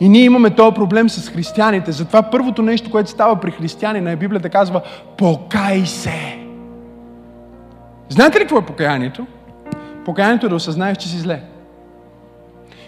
И 0.00 0.08
ние 0.08 0.24
имаме 0.24 0.50
този 0.50 0.74
проблем 0.74 1.08
с 1.08 1.30
християните. 1.30 1.92
Затова 1.92 2.22
първото 2.22 2.62
нещо, 2.62 2.90
което 2.90 3.10
става 3.10 3.36
при 3.36 3.50
християнина, 3.50 4.10
е 4.10 4.16
Библията 4.16 4.48
казва, 4.48 4.80
покай 5.16 5.86
се. 5.86 6.37
Знаете 8.08 8.38
ли 8.38 8.42
какво 8.42 8.58
е 8.58 8.66
покаянието? 8.66 9.26
Покаянието 10.04 10.46
е 10.46 10.48
да 10.48 10.54
осъзнаеш, 10.54 10.96
че 10.96 11.08
си 11.08 11.18
зле. 11.18 11.42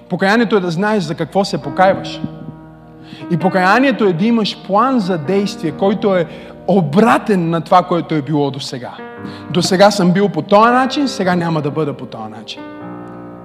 Покаянието 0.08 0.56
е 0.56 0.60
да 0.60 0.70
знаеш 0.70 1.02
за 1.02 1.14
какво 1.14 1.44
се 1.44 1.62
покайваш. 1.62 2.20
И 3.30 3.36
покаянието 3.36 4.04
е 4.04 4.12
да 4.12 4.26
имаш 4.26 4.62
план 4.66 5.00
за 5.00 5.18
действие, 5.18 5.72
който 5.72 6.16
е 6.16 6.26
обратен 6.68 7.50
на 7.50 7.60
това, 7.60 7.82
което 7.82 8.14
е 8.14 8.22
било 8.22 8.50
до 8.50 8.60
сега. 8.60 8.92
До 9.50 9.62
сега 9.62 9.90
съм 9.90 10.12
бил 10.12 10.28
по 10.28 10.42
този 10.42 10.70
начин, 10.70 11.08
сега 11.08 11.34
няма 11.34 11.62
да 11.62 11.70
бъда 11.70 11.96
по 11.96 12.06
този 12.06 12.30
начин. 12.30 12.62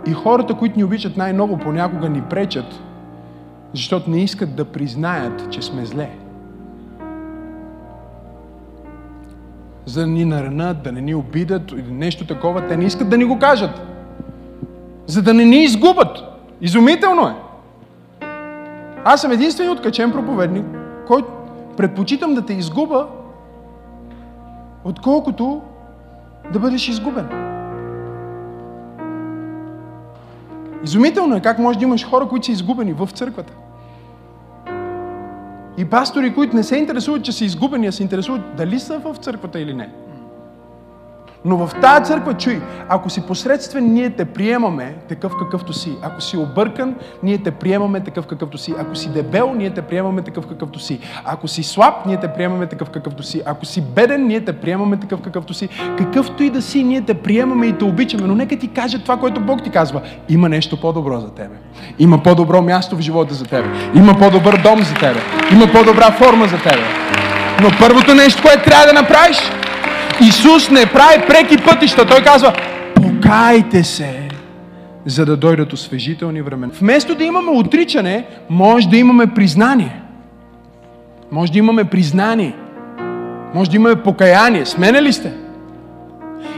И 0.07 0.13
хората, 0.13 0.53
които 0.53 0.77
ни 0.77 0.83
обичат 0.83 1.17
най-много, 1.17 1.57
понякога 1.57 2.09
ни 2.09 2.21
пречат, 2.21 2.79
защото 3.73 4.09
не 4.09 4.23
искат 4.23 4.55
да 4.55 4.65
признаят, 4.65 5.51
че 5.51 5.61
сме 5.61 5.85
зле. 5.85 6.09
За 9.85 10.01
да 10.01 10.07
ни 10.07 10.25
наранат, 10.25 10.83
да 10.83 10.91
не 10.91 11.01
ни 11.01 11.15
обидат 11.15 11.71
или 11.71 11.91
нещо 11.91 12.27
такова. 12.27 12.67
Те 12.67 12.77
не 12.77 12.85
искат 12.85 13.09
да 13.09 13.17
ни 13.17 13.25
го 13.25 13.39
кажат. 13.39 13.81
За 15.07 15.21
да 15.21 15.33
не 15.33 15.45
ни 15.45 15.63
изгубят. 15.63 16.23
Изумително 16.61 17.27
е. 17.27 17.35
Аз 19.03 19.21
съм 19.21 19.31
единственият 19.31 19.77
откачен 19.77 20.11
проповедник, 20.11 20.65
който 21.07 21.27
предпочитам 21.77 22.33
да 22.33 22.45
те 22.45 22.53
изгуба, 22.53 23.07
отколкото 24.83 25.61
да 26.53 26.59
бъдеш 26.59 26.87
изгубен. 26.87 27.27
Изумително 30.83 31.35
е 31.35 31.41
как 31.41 31.59
може 31.59 31.79
да 31.79 31.85
имаш 31.85 32.05
хора, 32.05 32.27
които 32.27 32.45
са 32.45 32.51
изгубени 32.51 32.93
в 32.93 33.09
църквата. 33.13 33.53
И 35.77 35.85
пастори, 35.85 36.33
които 36.33 36.55
не 36.55 36.63
се 36.63 36.77
интересуват, 36.77 37.23
че 37.23 37.31
са 37.31 37.45
изгубени, 37.45 37.87
а 37.87 37.91
се 37.91 38.03
интересуват 38.03 38.41
дали 38.57 38.79
са 38.79 38.99
в 38.99 39.15
църквата 39.21 39.59
или 39.59 39.73
не. 39.73 39.89
Но 41.45 41.57
в 41.57 41.71
тази 41.81 42.05
църква, 42.05 42.33
чуй, 42.33 42.61
ако 42.89 43.09
си 43.09 43.21
посредствен, 43.21 43.93
ние 43.93 44.09
те 44.09 44.25
приемаме 44.25 44.95
такъв 45.09 45.31
какъвто 45.39 45.73
си. 45.73 45.91
Ако 46.01 46.21
си 46.21 46.37
объркан, 46.37 46.95
ние 47.23 47.37
те 47.37 47.51
приемаме 47.51 47.99
такъв 47.99 48.27
какъвто 48.27 48.57
си. 48.57 48.73
Ако 48.79 48.95
си 48.95 49.09
дебел, 49.09 49.53
ние 49.55 49.69
те 49.69 49.81
приемаме 49.81 50.21
такъв 50.21 50.47
какъвто 50.47 50.79
си. 50.79 50.99
Ако 51.25 51.47
си 51.47 51.63
слаб, 51.63 52.05
ние 52.05 52.17
те 52.17 52.27
приемаме 52.27 52.67
такъв 52.67 52.89
какъвто 52.89 53.23
си. 53.23 53.41
Ако 53.45 53.65
си 53.65 53.81
беден, 53.81 54.27
ние 54.27 54.45
те 54.45 54.53
приемаме 54.53 54.97
такъв 54.97 55.21
какъвто 55.21 55.53
си. 55.53 55.69
Какъвто 55.97 56.43
и 56.43 56.49
да 56.49 56.61
си, 56.61 56.83
ние 56.83 57.01
те 57.01 57.13
приемаме 57.13 57.65
и 57.67 57.73
те 57.73 57.85
обичаме. 57.85 58.27
Но 58.27 58.35
нека 58.35 58.59
ти 58.59 58.67
каже 58.67 58.99
това, 58.99 59.17
което 59.17 59.41
Бог 59.41 59.63
ти 59.63 59.69
казва. 59.69 60.01
Има 60.29 60.49
нещо 60.49 60.81
по-добро 60.81 61.19
за 61.19 61.29
тебе. 61.29 61.55
Има 61.99 62.23
по-добро 62.23 62.61
място 62.61 62.95
в 62.95 63.01
живота 63.01 63.33
за 63.33 63.45
тебе. 63.45 63.69
Има 63.95 64.17
по-добър 64.19 64.61
дом 64.63 64.83
за 64.83 64.93
тебе. 64.93 65.19
Има 65.51 65.67
по-добра 65.67 66.11
форма 66.11 66.47
за 66.47 66.57
тебе. 66.57 66.83
Но 67.61 67.69
първото 67.79 68.15
нещо, 68.15 68.41
което 68.41 68.63
трябва 68.63 68.85
да 68.85 68.93
направиш, 68.93 69.37
Исус 70.21 70.69
не 70.69 70.85
прави 70.85 71.27
преки 71.27 71.57
пътища. 71.57 72.05
Той 72.05 72.21
казва, 72.21 72.53
покайте 72.95 73.83
се, 73.83 74.29
за 75.05 75.25
да 75.25 75.37
дойдат 75.37 75.73
освежителни 75.73 76.41
времена. 76.41 76.73
Вместо 76.79 77.15
да 77.15 77.23
имаме 77.23 77.51
отричане, 77.51 78.25
може 78.49 78.89
да 78.89 78.97
имаме 78.97 79.27
признание. 79.27 80.01
Може 81.31 81.51
да 81.51 81.57
имаме 81.57 81.83
признание. 81.83 82.53
Може 83.53 83.69
да 83.69 83.75
имаме 83.75 83.95
покаяние. 83.95 84.65
Смене 84.65 85.01
ли 85.01 85.13
сте? 85.13 85.33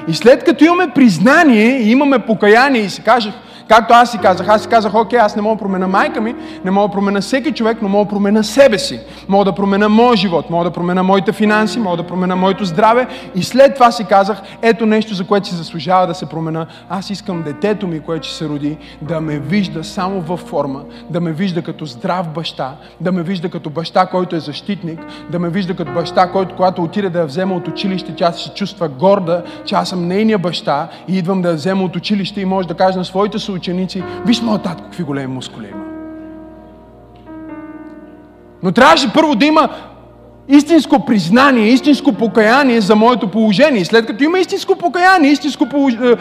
И 0.07 0.13
след 0.13 0.43
като 0.43 0.63
имаме 0.63 0.91
признание 0.95 1.81
имаме 1.81 2.19
покаяние 2.19 2.81
и 2.81 2.89
се 2.89 3.01
кажах, 3.01 3.33
Както 3.69 3.93
аз 3.93 4.11
си 4.11 4.17
казах, 4.17 4.47
аз 4.47 4.61
си 4.61 4.67
казах, 4.67 4.95
окей, 4.95 5.19
аз 5.19 5.35
не 5.35 5.41
мога 5.41 5.55
да 5.55 5.59
променя 5.59 5.87
майка 5.87 6.21
ми, 6.21 6.35
не 6.65 6.71
мога 6.71 6.87
да 6.87 6.93
променя 6.93 7.21
всеки 7.21 7.51
човек, 7.51 7.77
но 7.81 7.89
мога 7.89 8.05
да 8.05 8.09
променя 8.09 8.43
себе 8.43 8.79
си. 8.79 8.99
Мога 9.27 9.45
да 9.45 9.55
променя 9.55 9.89
моя 9.89 10.17
живот, 10.17 10.49
мога 10.49 10.63
да 10.63 10.71
променя 10.71 11.03
моите 11.03 11.31
финанси, 11.31 11.79
мога 11.79 11.97
да 11.97 12.03
променя 12.03 12.35
моето 12.35 12.65
здраве. 12.65 13.07
И 13.35 13.43
след 13.43 13.73
това 13.73 13.91
си 13.91 14.05
казах, 14.05 14.41
ето 14.61 14.85
нещо, 14.85 15.13
за 15.13 15.23
което 15.23 15.47
си 15.47 15.55
заслужава 15.55 16.07
да 16.07 16.13
се 16.13 16.25
променя. 16.25 16.65
Аз 16.89 17.09
искам 17.09 17.43
детето 17.43 17.87
ми, 17.87 17.99
което 17.99 18.27
ще 18.27 18.37
се 18.37 18.49
роди, 18.49 18.77
да 19.01 19.21
ме 19.21 19.39
вижда 19.39 19.83
само 19.83 20.21
във 20.21 20.39
форма, 20.39 20.81
да 21.09 21.21
ме 21.21 21.31
вижда 21.31 21.61
като 21.61 21.85
здрав 21.85 22.27
баща, 22.27 22.75
да 23.01 23.11
ме 23.11 23.23
вижда 23.23 23.49
като 23.49 23.69
баща, 23.69 24.05
който 24.05 24.35
е 24.35 24.39
защитник, 24.39 24.99
да 25.29 25.39
ме 25.39 25.49
вижда 25.49 25.75
като 25.75 25.91
баща, 25.91 26.31
който 26.31 26.55
когато 26.55 26.83
отиде 26.83 27.09
да 27.09 27.19
я 27.19 27.25
взема 27.25 27.55
от 27.55 27.67
училище, 27.67 28.15
тя 28.15 28.31
се 28.31 28.49
чувства 28.49 28.87
горда, 28.87 29.43
че 29.65 29.75
аз 29.75 29.89
съм 29.89 30.07
нейния 30.07 30.37
баща 30.37 30.87
и 31.07 31.17
идвам 31.17 31.41
да 31.41 31.49
я 31.49 31.55
взема 31.55 31.83
от 31.83 31.95
училище 31.95 32.41
и 32.41 32.45
може 32.45 32.67
да 32.67 32.73
каже 32.73 32.97
на 32.97 33.05
своите 33.05 33.39
ученици, 33.57 34.03
виж 34.25 34.41
моят 34.41 34.63
татко, 34.63 34.83
какви 34.83 35.03
големи 35.03 35.33
мускули 35.33 35.67
има. 35.67 35.83
Но 38.63 38.71
трябваше 38.71 39.13
първо 39.13 39.35
да 39.35 39.45
има 39.45 39.69
истинско 40.47 41.05
признание, 41.05 41.67
истинско 41.67 42.13
покаяние 42.13 42.81
за 42.81 42.95
моето 42.95 43.27
положение. 43.27 43.85
След 43.85 44.05
като 44.05 44.23
има 44.23 44.39
истинско 44.39 44.75
покаяние, 44.75 45.31
истинско 45.31 45.65
е, 45.65 46.15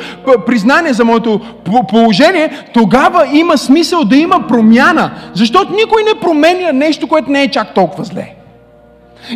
признание 0.47 0.93
за 0.93 1.05
моето 1.05 1.41
положение, 1.89 2.67
тогава 2.75 3.27
има 3.33 3.59
смисъл 3.59 4.05
да 4.05 4.17
има 4.17 4.47
промяна. 4.49 5.11
Защото 5.35 5.75
никой 5.75 6.03
не 6.03 6.21
променя 6.21 6.73
нещо, 6.73 7.09
което 7.09 7.31
не 7.31 7.43
е 7.43 7.51
чак 7.51 7.75
толкова 7.75 8.05
зле. 8.05 8.35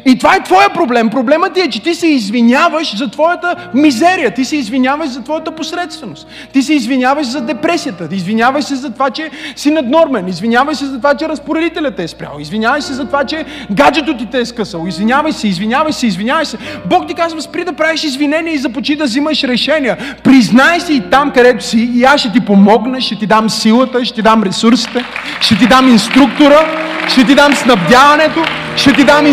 И 0.05 0.19
това 0.19 0.35
е 0.35 0.43
твоя 0.43 0.69
проблем. 0.69 1.11
Проблемът 1.11 1.55
ти 1.55 1.61
е, 1.61 1.71
че 1.71 1.83
ти 1.83 1.95
се 1.95 2.07
извиняваш 2.07 2.97
за 2.97 3.11
твоята 3.11 3.55
мизерия. 3.75 4.35
Ти 4.35 4.45
се 4.45 4.57
извиняваш 4.57 5.09
за 5.09 5.23
твоята 5.23 5.51
посредственост. 5.51 6.27
Ти 6.53 6.63
се 6.63 6.75
извиняваш 6.75 7.27
за 7.27 7.41
депресията. 7.41 8.09
Ти 8.09 8.17
извиняваш 8.17 8.65
се 8.65 8.75
за 8.75 8.91
това, 8.91 9.11
че 9.11 9.31
си 9.57 9.71
наднормен. 9.71 10.29
Извиняваш 10.29 10.77
се 10.77 10.87
за 10.87 10.97
това, 10.97 11.15
че 11.15 11.29
разпоредителят 11.29 11.97
те 11.97 12.03
е 12.03 12.09
спрял. 12.09 12.37
Извиняваш 12.41 12.85
се 12.85 12.93
за 12.93 13.07
това, 13.07 13.25
че 13.25 13.45
гаджето 13.71 14.17
ти 14.17 14.27
те 14.27 14.41
е 14.41 14.45
скъсал. 14.45 14.85
Извинявай 14.89 15.33
се, 15.33 15.49
извинявай 15.49 15.93
се, 15.93 16.07
извинявай 16.07 16.45
се. 16.45 16.59
Бог 16.87 17.09
ти 17.09 17.15
казва, 17.15 17.43
спри 17.43 17.65
да 17.65 17.73
правиш 17.73 18.05
извинения 18.05 18.55
и 18.55 18.59
започи 18.59 18.97
да 18.97 19.05
взимаш 19.05 19.45
решения. 19.45 19.97
Признай 20.25 20.81
се 20.81 20.93
и 20.93 21.01
там, 21.01 21.31
където 21.31 21.65
си, 21.65 21.91
и 21.95 22.05
аз 22.05 22.21
ще 22.21 22.33
ти 22.33 22.41
помогна, 22.41 23.01
ще 23.01 23.17
ти 23.17 23.27
дам 23.27 23.51
силата, 23.51 24.05
ще 24.05 24.15
ти 24.15 24.23
дам 24.23 24.43
ресурсите, 24.43 25.05
ще 25.41 25.59
ти 25.59 25.67
дам 25.67 25.89
инструктора, 25.89 26.67
ще 27.09 27.25
ти 27.25 27.35
дам 27.35 27.55
снабдяването, 27.55 28.45
ще 28.77 28.93
ти 28.93 29.05
дам 29.05 29.27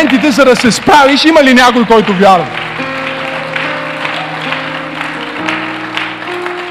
инструментите, 0.00 0.30
за 0.30 0.44
да 0.44 0.56
се 0.56 0.70
справиш. 0.72 1.24
Има 1.24 1.42
ли 1.42 1.54
някой, 1.54 1.86
който 1.86 2.14
вярва? 2.14 2.46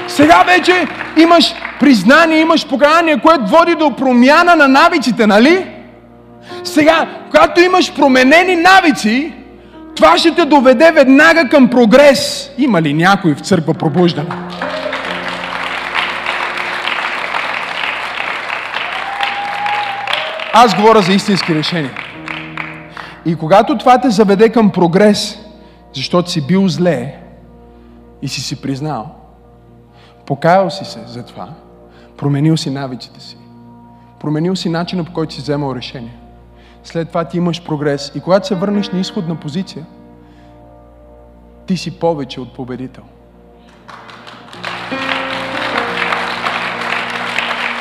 Сега 0.08 0.44
вече 0.48 0.88
имаш 1.18 1.54
признание, 1.80 2.40
имаш 2.40 2.68
покаяние, 2.68 3.18
което 3.18 3.46
води 3.46 3.76
до 3.76 3.96
промяна 3.96 4.56
на 4.56 4.68
навиците, 4.68 5.28
нали? 5.28 5.66
Сега, 6.64 7.08
когато 7.26 7.62
имаш 7.62 7.94
променени 7.94 8.56
навици, 8.56 9.34
това 9.96 10.18
ще 10.18 10.36
те 10.36 10.46
доведе 10.46 10.92
веднага 10.92 11.50
към 11.50 11.70
прогрес. 11.70 12.52
Има 12.58 12.82
ли 12.82 12.94
някой 12.94 13.36
в 13.36 13.40
църква 13.40 13.74
пробуждане? 13.74 14.30
Аз 20.54 20.76
говоря 20.76 21.02
за 21.02 21.14
истински 21.14 21.56
решения. 21.56 21.92
И 23.30 23.36
когато 23.36 23.78
това 23.78 24.02
те 24.02 24.10
заведе 24.10 24.50
към 24.50 24.72
прогрес, 24.72 25.40
защото 25.94 26.32
си 26.32 26.48
бил 26.48 26.68
зле 26.68 27.16
и 28.22 28.28
си 28.28 28.42
си 28.42 28.62
признал, 28.62 29.16
покаял 30.26 30.70
си 30.70 30.86
се 30.86 31.00
за 31.08 31.24
това, 31.24 31.50
променил 32.18 32.58
си 32.58 32.70
навиците 32.70 33.20
си, 33.20 33.38
променил 34.20 34.56
си 34.56 34.70
начина 34.70 35.04
по 35.04 35.14
който 35.14 35.34
си 35.34 35.42
вземал 35.42 35.76
решение. 35.76 36.18
След 36.84 37.08
това 37.08 37.24
ти 37.24 37.38
имаш 37.38 37.64
прогрес 37.64 38.12
и 38.16 38.20
когато 38.20 38.48
се 38.48 38.56
върнеш 38.56 38.90
на 38.90 39.00
изходна 39.00 39.36
позиция, 39.36 39.86
ти 41.66 41.78
си 41.78 42.00
повече 42.00 42.42
от 42.42 42.54
победител. 42.54 43.04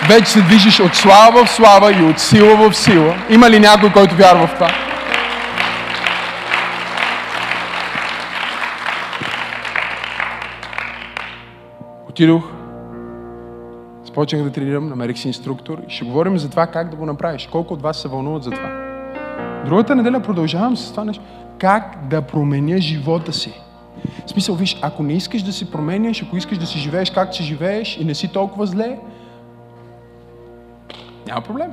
Вече 0.09 0.31
се 0.31 0.41
движиш 0.41 0.81
от 0.81 0.95
слава 0.95 1.45
в 1.45 1.51
слава 1.51 1.93
и 1.93 2.03
от 2.03 2.19
сила 2.19 2.57
в 2.57 2.77
сила. 2.77 3.17
Има 3.31 3.51
ли 3.51 3.61
някой, 3.61 3.93
който 3.93 4.15
вярва 4.15 4.47
в 4.47 4.55
това? 4.55 4.88
Отидох, 12.19 12.45
започнах 14.05 14.43
да 14.43 14.51
тренирам, 14.51 14.89
намерих 14.89 15.19
си 15.19 15.29
инструктор 15.29 15.83
и 15.89 15.91
ще 15.91 16.05
говорим 16.05 16.39
за 16.39 16.51
това 16.51 16.67
как 16.67 16.91
да 16.91 16.97
го 16.97 17.07
направиш. 17.07 17.49
Колко 17.53 17.75
от 17.75 17.83
вас 17.83 17.97
се 17.97 18.09
вълнуват 18.09 18.43
за 18.43 18.51
това? 18.51 18.69
Другата 19.67 19.97
неделя 19.97 20.21
продължавам 20.21 20.77
с 20.77 20.91
това 20.91 21.05
нещо. 21.05 21.25
Как 21.59 22.09
да 22.11 22.23
променя 22.23 22.77
живота 22.79 23.33
си. 23.33 23.61
В 24.27 24.31
смисъл, 24.31 24.55
виж, 24.55 24.79
ако 24.83 25.03
не 25.03 25.13
искаш 25.13 25.43
да 25.43 25.53
си 25.53 25.71
променяш, 25.71 26.23
ако 26.23 26.37
искаш 26.37 26.59
да 26.59 26.67
си 26.67 26.79
живееш 26.79 27.11
както 27.11 27.37
си 27.37 27.43
живееш 27.43 27.99
и 28.01 28.05
не 28.05 28.15
си 28.15 28.33
толкова 28.33 28.67
зле, 28.67 28.99
няма 31.27 31.41
проблем. 31.41 31.71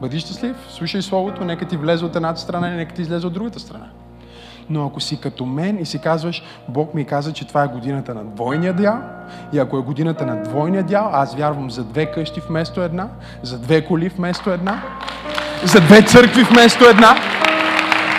Бъди 0.00 0.20
щастлив, 0.20 0.56
слушай 0.68 1.02
Словото, 1.02 1.44
нека 1.44 1.64
ти 1.64 1.76
влезе 1.76 2.04
от 2.04 2.16
едната 2.16 2.40
страна 2.40 2.68
и 2.68 2.76
нека 2.76 2.94
ти 2.94 3.02
излезе 3.02 3.26
от 3.26 3.32
другата 3.32 3.60
страна. 3.60 3.90
Но 4.70 4.86
ако 4.86 5.00
си 5.00 5.20
като 5.20 5.46
мен 5.46 5.78
и 5.80 5.86
си 5.86 5.98
казваш, 5.98 6.42
Бог 6.68 6.94
ми 6.94 7.04
каза, 7.04 7.32
че 7.32 7.46
това 7.46 7.64
е 7.64 7.68
годината 7.68 8.14
на 8.14 8.24
двойния 8.24 8.72
дял, 8.72 8.98
и 9.52 9.58
ако 9.58 9.78
е 9.78 9.82
годината 9.82 10.26
на 10.26 10.42
двойния 10.42 10.82
дял, 10.82 11.10
аз 11.12 11.34
вярвам 11.34 11.70
за 11.70 11.84
две 11.84 12.06
къщи 12.06 12.40
вместо 12.48 12.82
една, 12.82 13.06
за 13.42 13.58
две 13.58 13.84
коли 13.84 14.08
вместо 14.08 14.50
една, 14.50 14.82
за 15.64 15.80
две 15.80 16.02
църкви 16.02 16.42
вместо 16.42 16.84
една, 16.84 17.16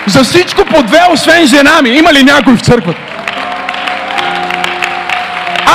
за 0.08 0.24
всичко 0.24 0.66
по 0.66 0.84
две, 0.84 1.00
освен 1.14 1.48
жена 1.48 1.82
ми. 1.82 1.90
Има 1.90 2.14
ли 2.14 2.24
някой 2.24 2.58
в 2.58 2.62
църквата? 2.62 3.00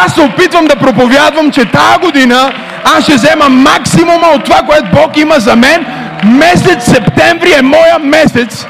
Аз 0.04 0.14
се 0.14 0.20
опитвам 0.20 0.66
да 0.66 0.76
проповядвам, 0.76 1.50
че 1.50 1.70
тази 1.70 1.98
година 2.00 2.52
аз 2.84 3.04
ще 3.04 3.14
взема 3.14 3.48
максимума 3.48 4.26
от 4.34 4.44
това, 4.44 4.62
което 4.62 4.84
Бог 4.92 5.16
има 5.16 5.34
за 5.38 5.56
мен. 5.56 5.86
Месец 6.24 6.84
септември 6.84 7.52
е 7.58 7.62
моя 7.62 7.98
месец 7.98 8.66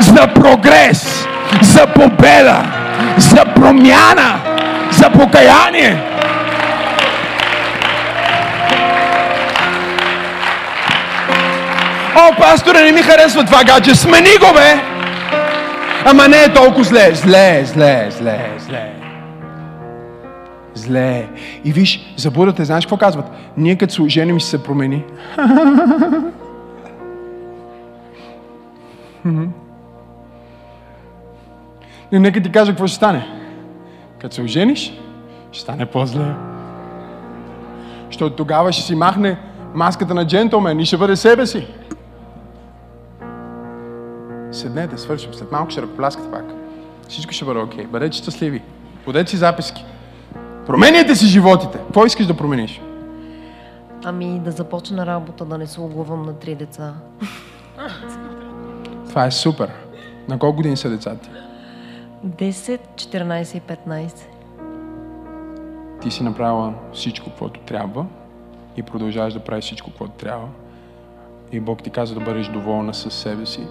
за 0.00 0.26
прогрес, 0.34 1.15
за 1.60 1.86
победа, 1.86 2.62
за 3.16 3.44
промяна, 3.44 4.40
за 4.90 5.10
покаяние. 5.10 6.02
О, 12.16 12.36
пасторе, 12.38 12.82
не 12.82 12.92
ми 12.92 13.02
харесва 13.02 13.44
това 13.44 13.64
гадже. 13.64 13.94
Смени 13.94 14.38
го, 14.40 14.54
бе! 14.54 14.80
Ама 16.04 16.28
не 16.28 16.42
е 16.42 16.52
толкова 16.52 16.84
зле. 16.84 17.10
Зле, 17.14 17.64
зле, 17.64 18.08
зле, 18.10 18.50
зле. 18.58 18.92
Зле. 20.74 21.28
И 21.64 21.72
виж, 21.72 22.14
забудате, 22.16 22.64
знаеш 22.64 22.86
какво 22.86 22.96
казват? 22.96 23.26
Ние 23.56 23.76
като 23.76 23.94
се 23.94 24.02
оженим 24.02 24.38
ще 24.38 24.50
се 24.50 24.62
промени. 24.62 25.04
Но 32.12 32.20
нека 32.20 32.42
ти 32.42 32.52
кажа 32.52 32.72
какво 32.72 32.86
ще 32.86 32.96
стане. 32.96 33.26
Като 34.20 34.34
се 34.34 34.42
ожениш, 34.42 35.00
ще 35.52 35.62
стане 35.62 35.86
по-зле. 35.86 36.34
Защото 38.06 38.36
тогава 38.36 38.72
ще 38.72 38.82
си 38.82 38.94
махне 38.94 39.38
маската 39.74 40.14
на 40.14 40.26
джентлмен 40.26 40.80
и 40.80 40.86
ще 40.86 40.96
бъде 40.96 41.16
себе 41.16 41.46
си. 41.46 41.66
Седнете, 44.52 44.98
свършим. 44.98 45.34
След 45.34 45.52
малко 45.52 45.70
ще 45.70 45.82
ръкопляскате 45.82 46.30
пак. 46.30 46.44
Всичко 47.08 47.32
ще 47.32 47.44
бъде 47.44 47.60
окей. 47.60 47.84
Okay. 47.84 47.86
Бъдете 47.86 48.16
щастливи. 48.16 48.62
Подете 49.04 49.30
си 49.30 49.36
записки. 49.36 49.84
Променяйте 50.66 51.14
си 51.14 51.26
животите. 51.26 51.78
Какво 51.78 52.06
искаш 52.06 52.26
да 52.26 52.36
промениш? 52.36 52.80
Ами 54.04 54.40
да 54.44 54.50
започна 54.50 55.06
работа, 55.06 55.44
да 55.44 55.58
не 55.58 55.66
се 55.66 55.80
оглувам 55.80 56.22
на 56.22 56.32
три 56.32 56.54
деца. 56.54 56.94
Това 59.08 59.26
е 59.26 59.30
супер. 59.30 59.70
На 60.28 60.38
колко 60.38 60.56
години 60.56 60.76
са 60.76 60.90
децата? 60.90 61.28
10, 62.26 62.80
14 62.94 63.56
и 63.56 63.60
15. 63.60 64.26
Ти 66.00 66.10
си 66.10 66.22
направила 66.22 66.74
всичко, 66.92 67.30
което 67.38 67.60
трябва 67.60 68.06
и 68.76 68.82
продължаваш 68.82 69.34
да 69.34 69.44
правиш 69.44 69.64
всичко, 69.64 69.90
което 69.98 70.14
трябва. 70.14 70.48
И 71.52 71.60
Бог 71.60 71.82
ти 71.82 71.90
каза 71.90 72.14
да 72.14 72.20
бъдеш 72.20 72.48
доволна 72.48 72.94
със 72.94 73.14
себе 73.14 73.46
си. 73.46 73.66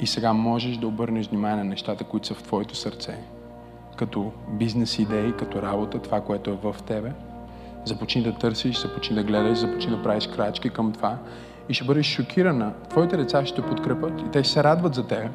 И 0.00 0.06
сега 0.06 0.32
можеш 0.32 0.76
да 0.76 0.86
обърнеш 0.86 1.28
внимание 1.28 1.56
на 1.56 1.64
нещата, 1.64 2.04
които 2.04 2.26
са 2.26 2.34
в 2.34 2.42
твоето 2.42 2.74
сърце. 2.74 3.18
Като 3.96 4.32
бизнес 4.48 4.98
идеи, 4.98 5.32
като 5.32 5.62
работа, 5.62 5.98
това, 5.98 6.20
което 6.20 6.50
е 6.50 6.58
в 6.62 6.76
тебе. 6.86 7.12
Започни 7.84 8.22
да 8.22 8.34
търсиш, 8.34 8.82
започни 8.82 9.16
да 9.16 9.22
гледаш, 9.22 9.58
започни 9.58 9.90
да 9.90 10.02
правиш 10.02 10.26
крачки 10.26 10.70
към 10.70 10.92
това. 10.92 11.18
И 11.68 11.74
ще 11.74 11.84
бъдеш 11.84 12.06
шокирана. 12.06 12.72
Твоите 12.90 13.16
деца 13.16 13.46
ще 13.46 13.62
те 13.62 13.68
подкрепят 13.68 14.20
и 14.20 14.30
те 14.30 14.44
ще 14.44 14.52
се 14.52 14.64
радват 14.64 14.94
за 14.94 15.06
тебе. 15.06 15.28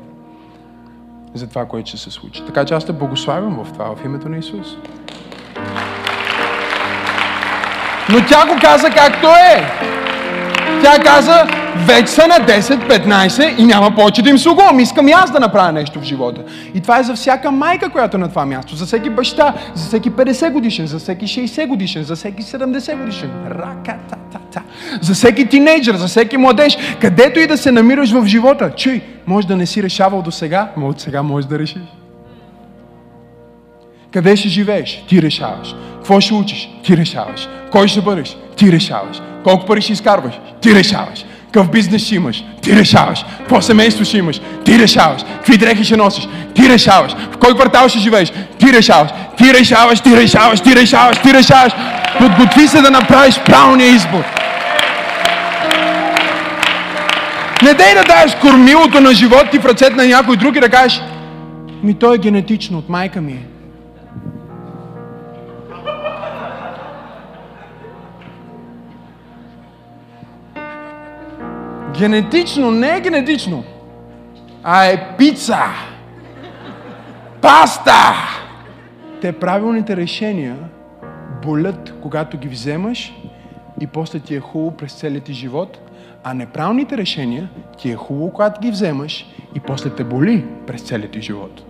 За 1.35 1.47
това, 1.47 1.65
което 1.65 1.89
ще 1.89 1.97
се 1.97 2.11
случи. 2.11 2.43
Така 2.45 2.65
че 2.65 2.73
аз 2.73 2.85
те 2.85 2.93
благославям 2.93 3.63
в 3.63 3.73
това, 3.73 3.95
в 3.95 4.05
името 4.05 4.29
на 4.29 4.37
Исус. 4.37 4.67
Но 8.09 8.25
тя 8.27 8.45
го 8.47 8.59
каза 8.61 8.89
както 8.89 9.27
е. 9.27 9.71
Тя 10.83 11.03
каза, 11.03 11.47
вече 11.75 12.07
са 12.07 12.27
на 12.27 12.35
10-15 12.35 13.59
и 13.59 13.65
няма 13.65 13.95
повече 13.95 14.21
да 14.21 14.29
им 14.29 14.37
слугувам. 14.37 14.79
Искам 14.79 15.07
и 15.07 15.11
аз 15.11 15.31
да 15.31 15.39
направя 15.39 15.71
нещо 15.71 15.99
в 15.99 16.03
живота. 16.03 16.41
И 16.73 16.81
това 16.81 16.99
е 16.99 17.03
за 17.03 17.13
всяка 17.13 17.51
майка, 17.51 17.89
която 17.89 18.17
е 18.17 18.19
на 18.19 18.29
това 18.29 18.45
място. 18.45 18.75
За 18.75 18.85
всеки 18.85 19.09
баща, 19.09 19.53
за 19.75 19.87
всеки 19.87 20.11
50 20.11 20.51
годишен, 20.51 20.87
за 20.87 20.99
всеки 20.99 21.25
60 21.25 21.67
годишен, 21.67 22.03
за 22.03 22.15
всеки 22.15 22.43
70 22.43 22.97
годишен. 22.97 23.31
Рака-та-та-та. 23.47 24.32
За 25.01 25.13
всеки 25.13 25.45
тинейджър, 25.45 25.95
за 25.95 26.07
всеки 26.07 26.37
младеж, 26.37 26.77
където 27.01 27.39
и 27.39 27.47
да 27.47 27.57
се 27.57 27.71
намираш 27.71 28.11
в 28.11 28.25
живота. 28.25 28.71
Чуй, 28.77 29.01
може 29.27 29.47
да 29.47 29.55
не 29.55 29.65
си 29.65 29.83
решавал 29.83 30.21
до 30.21 30.31
сега, 30.31 30.71
но 30.77 30.87
от 30.87 31.01
сега 31.01 31.23
можеш 31.23 31.47
да 31.47 31.59
решиш. 31.59 31.81
Къде 34.13 34.35
ще 34.35 34.49
живееш? 34.49 35.03
Ти 35.07 35.21
решаваш. 35.21 35.75
Какво 35.95 36.19
ще 36.19 36.33
учиш? 36.33 36.69
Ти 36.83 36.97
решаваш. 36.97 37.47
Кой 37.71 37.87
ще 37.87 38.01
бъдеш? 38.01 38.37
Ти 38.55 38.71
решаваш. 38.71 39.21
Колко 39.43 39.65
пари 39.65 39.81
ще 39.81 39.93
изкарваш? 39.93 40.33
Ти 40.61 40.75
решаваш. 40.75 41.25
Какъв 41.45 41.71
бизнес 41.71 42.05
ще 42.05 42.15
имаш? 42.15 42.43
Ти 42.61 42.75
решаваш. 42.75 43.25
Какво 43.37 43.61
семейство 43.61 44.05
ще 44.05 44.17
имаш? 44.17 44.41
Ти 44.65 44.79
решаваш. 44.79 45.21
Какви 45.37 45.57
дрехи 45.57 45.83
ще 45.83 45.97
носиш? 45.97 46.27
Ти 46.55 46.69
решаваш. 46.69 47.11
В 47.31 47.37
кой 47.37 47.53
квартал 47.53 47.89
ще 47.89 47.99
живееш? 47.99 48.33
Ти 48.59 48.73
решаваш. 48.73 49.11
Ти 49.37 49.53
решаваш, 49.53 49.99
ти 50.01 50.17
решаваш, 50.17 50.61
ти 50.61 50.75
решаваш, 50.75 51.17
ти 51.17 51.33
решаваш. 51.33 51.73
Подготви 52.19 52.67
се 52.67 52.81
да 52.81 52.91
направиш 52.91 53.39
правилния 53.45 53.89
избор. 53.89 54.42
Не 57.63 57.73
дай 57.73 57.95
да 57.95 58.03
даваш 58.03 58.35
кормилото 58.35 59.01
на 59.01 59.13
живота 59.13 59.49
ти 59.51 59.59
в 59.59 59.65
ръцете 59.65 59.95
на 59.95 60.05
някой 60.05 60.37
друг 60.37 60.55
и 60.55 60.59
да 60.59 60.69
кажеш, 60.69 61.01
ми 61.83 61.93
той 61.93 62.15
е 62.15 62.17
генетично 62.17 62.77
от 62.77 62.89
майка 62.89 63.21
ми. 63.21 63.31
е. 63.31 63.45
Генетично 71.99 72.71
не 72.71 72.97
е 72.97 72.99
генетично, 72.99 73.63
а 74.63 74.85
е 74.85 75.17
пица, 75.17 75.59
паста. 77.41 78.13
Те 79.21 79.31
правилните 79.31 79.97
решения 79.97 80.55
болят, 81.45 81.93
когато 82.01 82.37
ги 82.37 82.47
вземаш 82.47 83.13
и 83.81 83.87
после 83.87 84.19
ти 84.19 84.35
е 84.35 84.39
хубаво 84.39 84.77
през 84.77 84.93
целият 84.93 85.23
ти 85.23 85.33
живот, 85.33 85.92
а 86.23 86.33
неправилните 86.33 86.97
решения 86.97 87.49
ти 87.77 87.91
е 87.91 87.95
хубаво, 87.95 88.31
когато 88.31 88.61
ги 88.61 88.71
вземаш 88.71 89.25
и 89.55 89.59
после 89.59 89.89
те 89.89 90.03
боли 90.03 90.45
през 90.67 90.81
целият 90.81 91.11
ти 91.11 91.21
живот. 91.21 91.63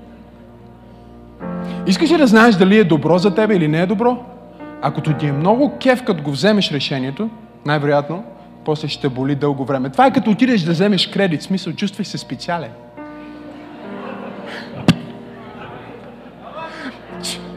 Искаш 1.88 2.12
ли 2.12 2.18
да 2.18 2.28
знаеш 2.28 2.56
дали 2.56 2.78
е 2.78 2.84
добро 2.84 3.18
за 3.18 3.36
тебе 3.36 3.56
или 3.56 3.68
не 3.68 3.82
е 3.82 3.86
добро? 3.86 4.18
Ако 4.82 5.02
ти 5.02 5.28
е 5.28 5.32
много 5.32 5.78
кеф, 5.78 6.04
като 6.04 6.24
го 6.24 6.32
вземеш 6.32 6.72
решението, 6.72 7.30
най-вероятно, 7.66 8.24
после 8.66 8.88
ще 8.88 9.10
боли 9.10 9.36
дълго 9.36 9.66
време. 9.66 9.90
Това 9.90 10.06
е 10.06 10.14
като 10.14 10.32
отидеш 10.32 10.62
да 10.62 10.72
вземеш 10.72 11.08
кредит, 11.08 11.42
в 11.42 11.44
смисъл, 11.44 11.74
чувствай 11.74 12.06
се 12.06 12.18
специален. 12.18 12.70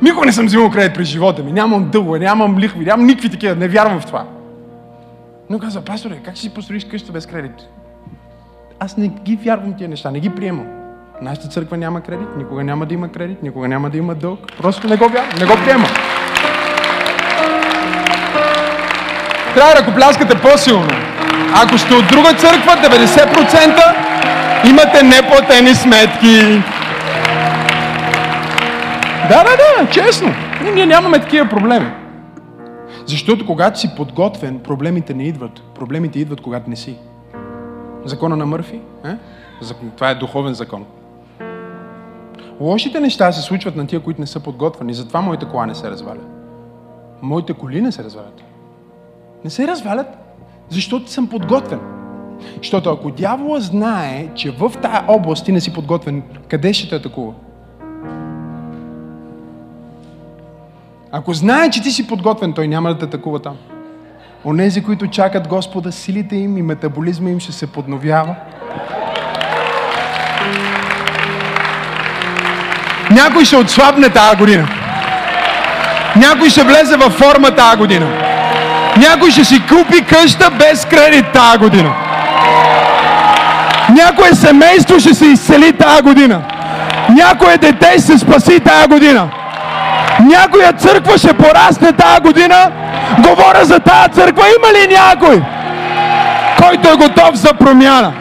Никога 0.02 0.26
не 0.26 0.32
съм 0.32 0.46
взимал 0.46 0.70
кредит 0.70 0.94
през 0.94 1.08
живота 1.08 1.42
ми. 1.42 1.52
Нямам 1.52 1.88
дълго, 1.90 2.16
нямам 2.16 2.58
лихви, 2.58 2.84
нямам 2.84 3.06
никакви 3.06 3.30
такива. 3.30 3.54
Не 3.54 3.68
вярвам 3.68 4.00
в 4.00 4.06
това. 4.06 4.35
Но 5.50 5.58
казва, 5.58 5.82
пасторе, 5.82 6.16
как 6.24 6.34
ще 6.34 6.42
си 6.42 6.54
построиш 6.54 6.84
къща 6.84 7.12
без 7.12 7.26
кредит? 7.26 7.68
Аз 8.80 8.96
не 8.96 9.08
ги 9.08 9.36
вярвам 9.36 9.74
тия 9.76 9.88
неща, 9.88 10.10
не 10.10 10.20
ги 10.20 10.30
приемам. 10.30 10.66
Нашата 11.22 11.48
църква 11.48 11.76
няма 11.76 12.00
кредит, 12.00 12.28
никога 12.36 12.64
няма 12.64 12.86
да 12.86 12.94
има 12.94 13.08
кредит, 13.08 13.42
никога 13.42 13.68
няма 13.68 13.90
да 13.90 13.98
има 13.98 14.14
дълг. 14.14 14.40
Просто 14.58 14.88
не 14.88 14.96
го 14.96 15.08
вярвам, 15.08 15.38
не 15.38 15.46
го 15.46 15.52
приемам. 15.64 15.90
Трябва 19.54 19.74
да 19.74 19.80
ръкопляскате 19.80 20.40
по-силно. 20.40 20.88
Ако 21.54 21.78
сте 21.78 21.94
от 21.94 22.06
друга 22.08 22.34
църква, 22.34 22.72
90% 22.72 23.94
имате 24.70 25.02
неплатени 25.02 25.74
сметки. 25.74 26.62
Да, 29.28 29.44
да, 29.44 29.50
да, 29.56 29.90
честно. 29.90 30.34
Ние 30.74 30.86
нямаме 30.86 31.18
такива 31.18 31.48
проблеми. 31.48 31.86
Защото 33.06 33.46
когато 33.46 33.80
си 33.80 33.90
подготвен, 33.96 34.58
проблемите 34.58 35.14
не 35.14 35.24
идват. 35.24 35.62
Проблемите 35.74 36.18
идват, 36.18 36.40
когато 36.40 36.70
не 36.70 36.76
си. 36.76 36.96
Закона 38.04 38.36
на 38.36 38.46
Мърфи? 38.46 38.80
Е? 39.04 39.16
Това 39.96 40.10
е 40.10 40.14
духовен 40.14 40.54
закон. 40.54 40.84
Лошите 42.60 43.00
неща 43.00 43.32
се 43.32 43.42
случват 43.42 43.76
на 43.76 43.86
тия, 43.86 44.00
които 44.00 44.20
не 44.20 44.26
са 44.26 44.40
подготвени. 44.40 44.94
Затова 44.94 45.20
моите 45.20 45.46
кола 45.46 45.66
не 45.66 45.74
се 45.74 45.90
разваля. 45.90 46.20
Моите 47.22 47.52
коли 47.52 47.80
не 47.80 47.92
се 47.92 48.04
развалят. 48.04 48.42
Не 49.44 49.50
се 49.50 49.66
развалят, 49.66 50.06
защото 50.68 51.10
съм 51.10 51.28
подготвен. 51.28 51.80
Защото 52.56 52.90
ако 52.90 53.10
дявола 53.10 53.60
знае, 53.60 54.28
че 54.34 54.50
в 54.50 54.72
тая 54.82 55.04
област 55.08 55.44
ти 55.44 55.52
не 55.52 55.60
си 55.60 55.72
подготвен, 55.72 56.22
къде 56.48 56.72
ще 56.72 56.88
те 56.88 56.96
атакува? 56.96 57.32
Ако 61.12 61.34
знае, 61.34 61.70
че 61.70 61.82
ти 61.82 61.90
си 61.90 62.06
подготвен, 62.06 62.52
той 62.52 62.68
няма 62.68 62.88
да 62.88 62.98
те 62.98 63.04
атакува 63.04 63.38
там. 63.38 63.56
Онези, 64.44 64.82
които 64.82 65.06
чакат 65.06 65.48
Господа, 65.48 65.92
силите 65.92 66.36
им 66.36 66.58
и 66.58 66.62
метаболизма 66.62 67.30
им 67.30 67.40
ще 67.40 67.52
се 67.52 67.66
подновява. 67.66 68.34
Някой 73.10 73.44
ще 73.44 73.56
отслабне 73.56 74.08
тази 74.10 74.36
година. 74.36 74.68
Някой 76.16 76.50
ще 76.50 76.64
влезе 76.64 76.96
във 76.96 77.12
форма 77.12 77.50
тази 77.50 77.76
година. 77.76 78.06
Някой 78.96 79.30
ще 79.30 79.44
си 79.44 79.62
купи 79.68 80.04
къща 80.04 80.50
без 80.50 80.84
кредит 80.84 81.32
тази 81.32 81.58
година. 81.58 81.94
Някое 83.90 84.34
семейство 84.34 85.00
ще 85.00 85.14
се 85.14 85.26
изцели 85.26 85.72
тази 85.72 86.02
година. 86.02 86.42
Някое 87.08 87.58
дете 87.58 87.90
ще 87.92 88.00
се 88.00 88.18
спаси 88.18 88.60
тази 88.60 88.88
година. 88.88 89.30
Някоя 90.26 90.72
църква 90.72 91.18
ще 91.18 91.32
порасне 91.32 91.92
тази 91.92 92.20
година. 92.20 92.70
Говоря 93.18 93.64
за 93.64 93.78
тази 93.78 94.08
църква. 94.12 94.44
Има 94.46 94.78
ли 94.78 94.94
някой, 94.94 95.42
който 96.62 96.88
е 96.88 96.96
готов 96.96 97.34
за 97.34 97.54
промяна? 97.54 98.12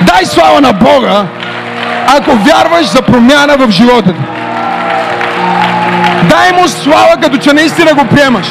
Дай 0.00 0.26
слава 0.26 0.60
на 0.60 0.72
Бога, 0.72 1.24
ако 2.18 2.30
вярваш 2.30 2.86
за 2.86 3.02
промяна 3.02 3.56
в 3.56 3.70
живота 3.70 4.12
ти. 4.12 4.20
Дай 6.28 6.52
му 6.52 6.68
слава, 6.68 7.16
като 7.22 7.36
че 7.36 7.52
наистина 7.52 7.94
го 7.94 8.04
приемаш. 8.04 8.46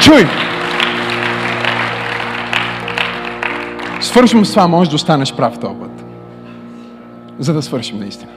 Чуй! 0.00 0.37
Свършвам 4.18 4.44
с 4.44 4.50
това, 4.50 4.68
може 4.68 4.90
да 4.90 4.96
останеш 4.96 5.34
прав 5.34 5.58
този 5.58 5.74
път. 5.74 6.04
За 7.38 7.54
да 7.54 7.62
свършим 7.62 7.98
наистина. 7.98 8.32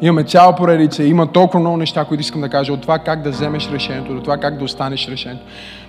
Имаме 0.00 0.24
цяла 0.24 0.56
поредица, 0.56 1.04
има 1.04 1.32
толкова 1.32 1.60
много 1.60 1.76
неща, 1.76 2.04
които 2.04 2.20
искам 2.20 2.40
да 2.40 2.48
кажа. 2.48 2.72
От 2.72 2.82
това 2.82 2.98
как 2.98 3.22
да 3.22 3.30
вземеш 3.30 3.70
решението, 3.70 4.14
до 4.14 4.20
това 4.20 4.38
как 4.38 4.58
да 4.58 4.64
останеш 4.64 5.08
решението, 5.08 5.44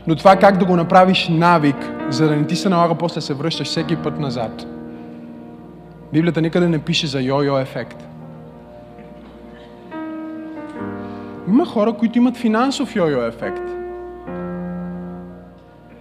до 0.07 0.15
това 0.15 0.35
как 0.35 0.57
да 0.57 0.65
го 0.65 0.75
направиш 0.75 1.27
навик, 1.31 1.75
за 2.09 2.29
да 2.29 2.35
не 2.35 2.47
ти 2.47 2.55
се 2.55 2.69
налага 2.69 2.95
после 2.95 3.15
да 3.15 3.21
се 3.21 3.33
връщаш 3.33 3.67
всеки 3.67 3.95
път 3.95 4.19
назад. 4.19 4.65
Библията 6.13 6.41
никъде 6.41 6.69
не 6.69 6.79
пише 6.79 7.07
за 7.07 7.19
йо-йо 7.19 7.61
ефект. 7.61 8.07
Има 11.47 11.65
хора, 11.65 11.93
които 11.93 12.17
имат 12.17 12.37
финансов 12.37 12.95
йо-йо 12.95 13.27
ефект. 13.27 13.63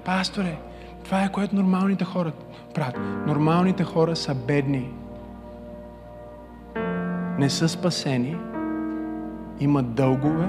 Пасторе, 0.05 0.57
това 1.07 1.22
е 1.22 1.32
което 1.32 1.57
нормалните 1.57 2.04
хора 2.04 2.32
правят. 2.74 2.98
Нормалните 3.26 3.84
хора 3.84 4.16
са 4.16 4.34
бедни 4.34 4.90
не 7.38 7.50
са 7.50 7.68
спасени, 7.68 8.36
имат 9.61 9.94
дългове, 9.94 10.48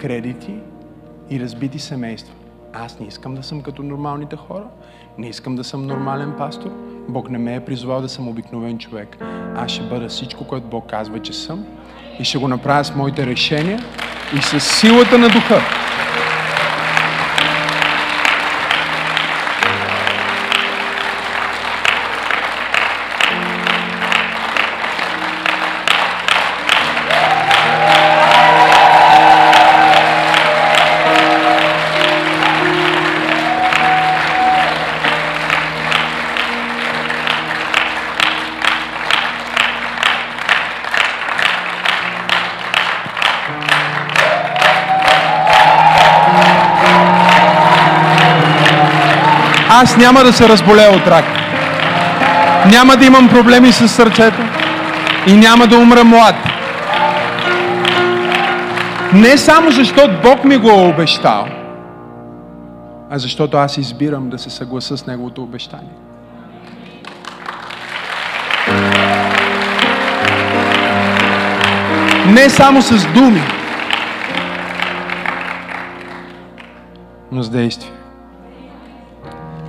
кредити 0.00 0.54
и 1.30 1.40
разбити 1.40 1.78
семейства. 1.78 2.34
Аз 2.72 3.00
не 3.00 3.06
искам 3.06 3.34
да 3.34 3.42
съм 3.42 3.60
като 3.60 3.82
нормалните 3.82 4.36
хора, 4.36 4.64
не 5.18 5.28
искам 5.28 5.56
да 5.56 5.64
съм 5.64 5.86
нормален 5.86 6.34
пастор. 6.38 6.70
Бог 7.08 7.30
не 7.30 7.38
ме 7.38 7.54
е 7.54 7.64
призвал 7.64 8.00
да 8.00 8.08
съм 8.08 8.28
обикновен 8.28 8.78
човек. 8.78 9.16
Аз 9.56 9.72
ще 9.72 9.82
бъда 9.82 10.08
всичко, 10.08 10.44
което 10.44 10.66
Бог 10.66 10.90
казва, 10.90 11.22
че 11.22 11.32
съм 11.32 11.64
и 12.18 12.24
ще 12.24 12.38
го 12.38 12.48
направя 12.48 12.84
с 12.84 12.94
моите 12.94 13.26
решения 13.26 13.80
и 14.36 14.42
с 14.42 14.60
силата 14.60 15.18
на 15.18 15.28
духа. 15.28 15.87
Аз 49.82 49.96
няма 49.96 50.24
да 50.24 50.32
се 50.32 50.48
разболея 50.48 50.90
от 50.90 51.06
рак. 51.06 51.24
Няма 52.72 52.96
да 52.96 53.06
имам 53.06 53.28
проблеми 53.28 53.72
с 53.72 53.88
сърцето 53.88 54.38
и 55.26 55.32
няма 55.32 55.66
да 55.66 55.78
умра 55.78 56.04
млад. 56.04 56.34
Не 59.12 59.38
само 59.38 59.70
защото 59.70 60.20
Бог 60.22 60.44
ми 60.44 60.56
го 60.56 60.68
е 60.68 60.88
обещал, 60.88 61.46
а 63.10 63.18
защото 63.18 63.56
аз 63.56 63.76
избирам 63.76 64.28
да 64.28 64.38
се 64.38 64.50
съгласа 64.50 64.96
с 64.96 65.06
Неговото 65.06 65.42
обещание. 65.42 65.90
Не 72.26 72.50
само 72.50 72.82
с 72.82 73.06
думи, 73.06 73.42
но 77.32 77.42
с 77.42 77.50
действия 77.50 77.97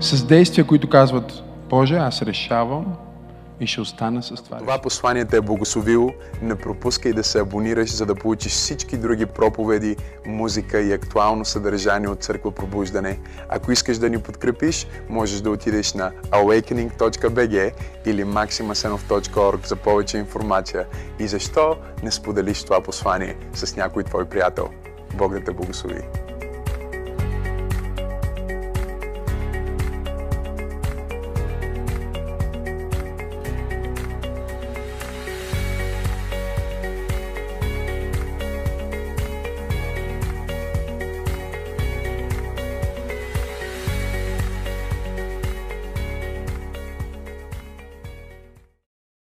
с 0.02 0.26
действия, 0.26 0.68
които 0.68 0.89
казват, 0.89 1.43
Боже, 1.70 1.95
аз 1.95 2.22
решавам 2.22 2.86
и 3.60 3.68
ще 3.68 3.82
остана 3.82 4.24
с 4.24 4.36
това. 4.36 4.58
Това 4.58 4.78
послание 4.82 5.26
те 5.26 5.38
е 5.38 5.41
благословило. 5.41 6.10
Не 6.41 6.56
пропускай 6.56 7.14
да 7.14 7.24
се 7.24 7.39
абонираш, 7.39 7.95
за 7.95 8.06
да 8.06 8.16
получиш 8.16 8.52
всички 8.52 8.97
други 8.97 9.26
проповеди, 9.26 9.95
музика 10.26 10.82
и 10.82 10.93
актуално 10.93 11.45
съдържание 11.45 12.10
от 12.10 12.24
Църква 12.24 12.52
Пробуждане. 12.52 13.20
Ако 13.50 13.72
искаш 13.72 13.97
да 13.97 14.10
ни 14.10 14.18
подкрепиш, 14.18 14.88
можеш 15.10 15.41
да 15.41 15.52
отидеш 15.52 15.93
на 15.93 16.12
awakening.bg 16.32 17.72
или 18.06 18.24
maximasenov.org 18.24 19.68
за 19.68 19.76
повече 19.76 20.18
информация. 20.18 20.86
И 21.20 21.28
защо 21.28 21.76
не 22.04 22.12
споделиш 22.12 22.64
това 22.64 22.82
послание 22.82 23.36
с 23.54 23.76
някой 23.76 24.04
твой 24.04 24.26
приятел? 24.26 24.70
Бог 25.18 25.34
да 25.34 25.43
те 25.43 25.52
благослови! 25.52 26.02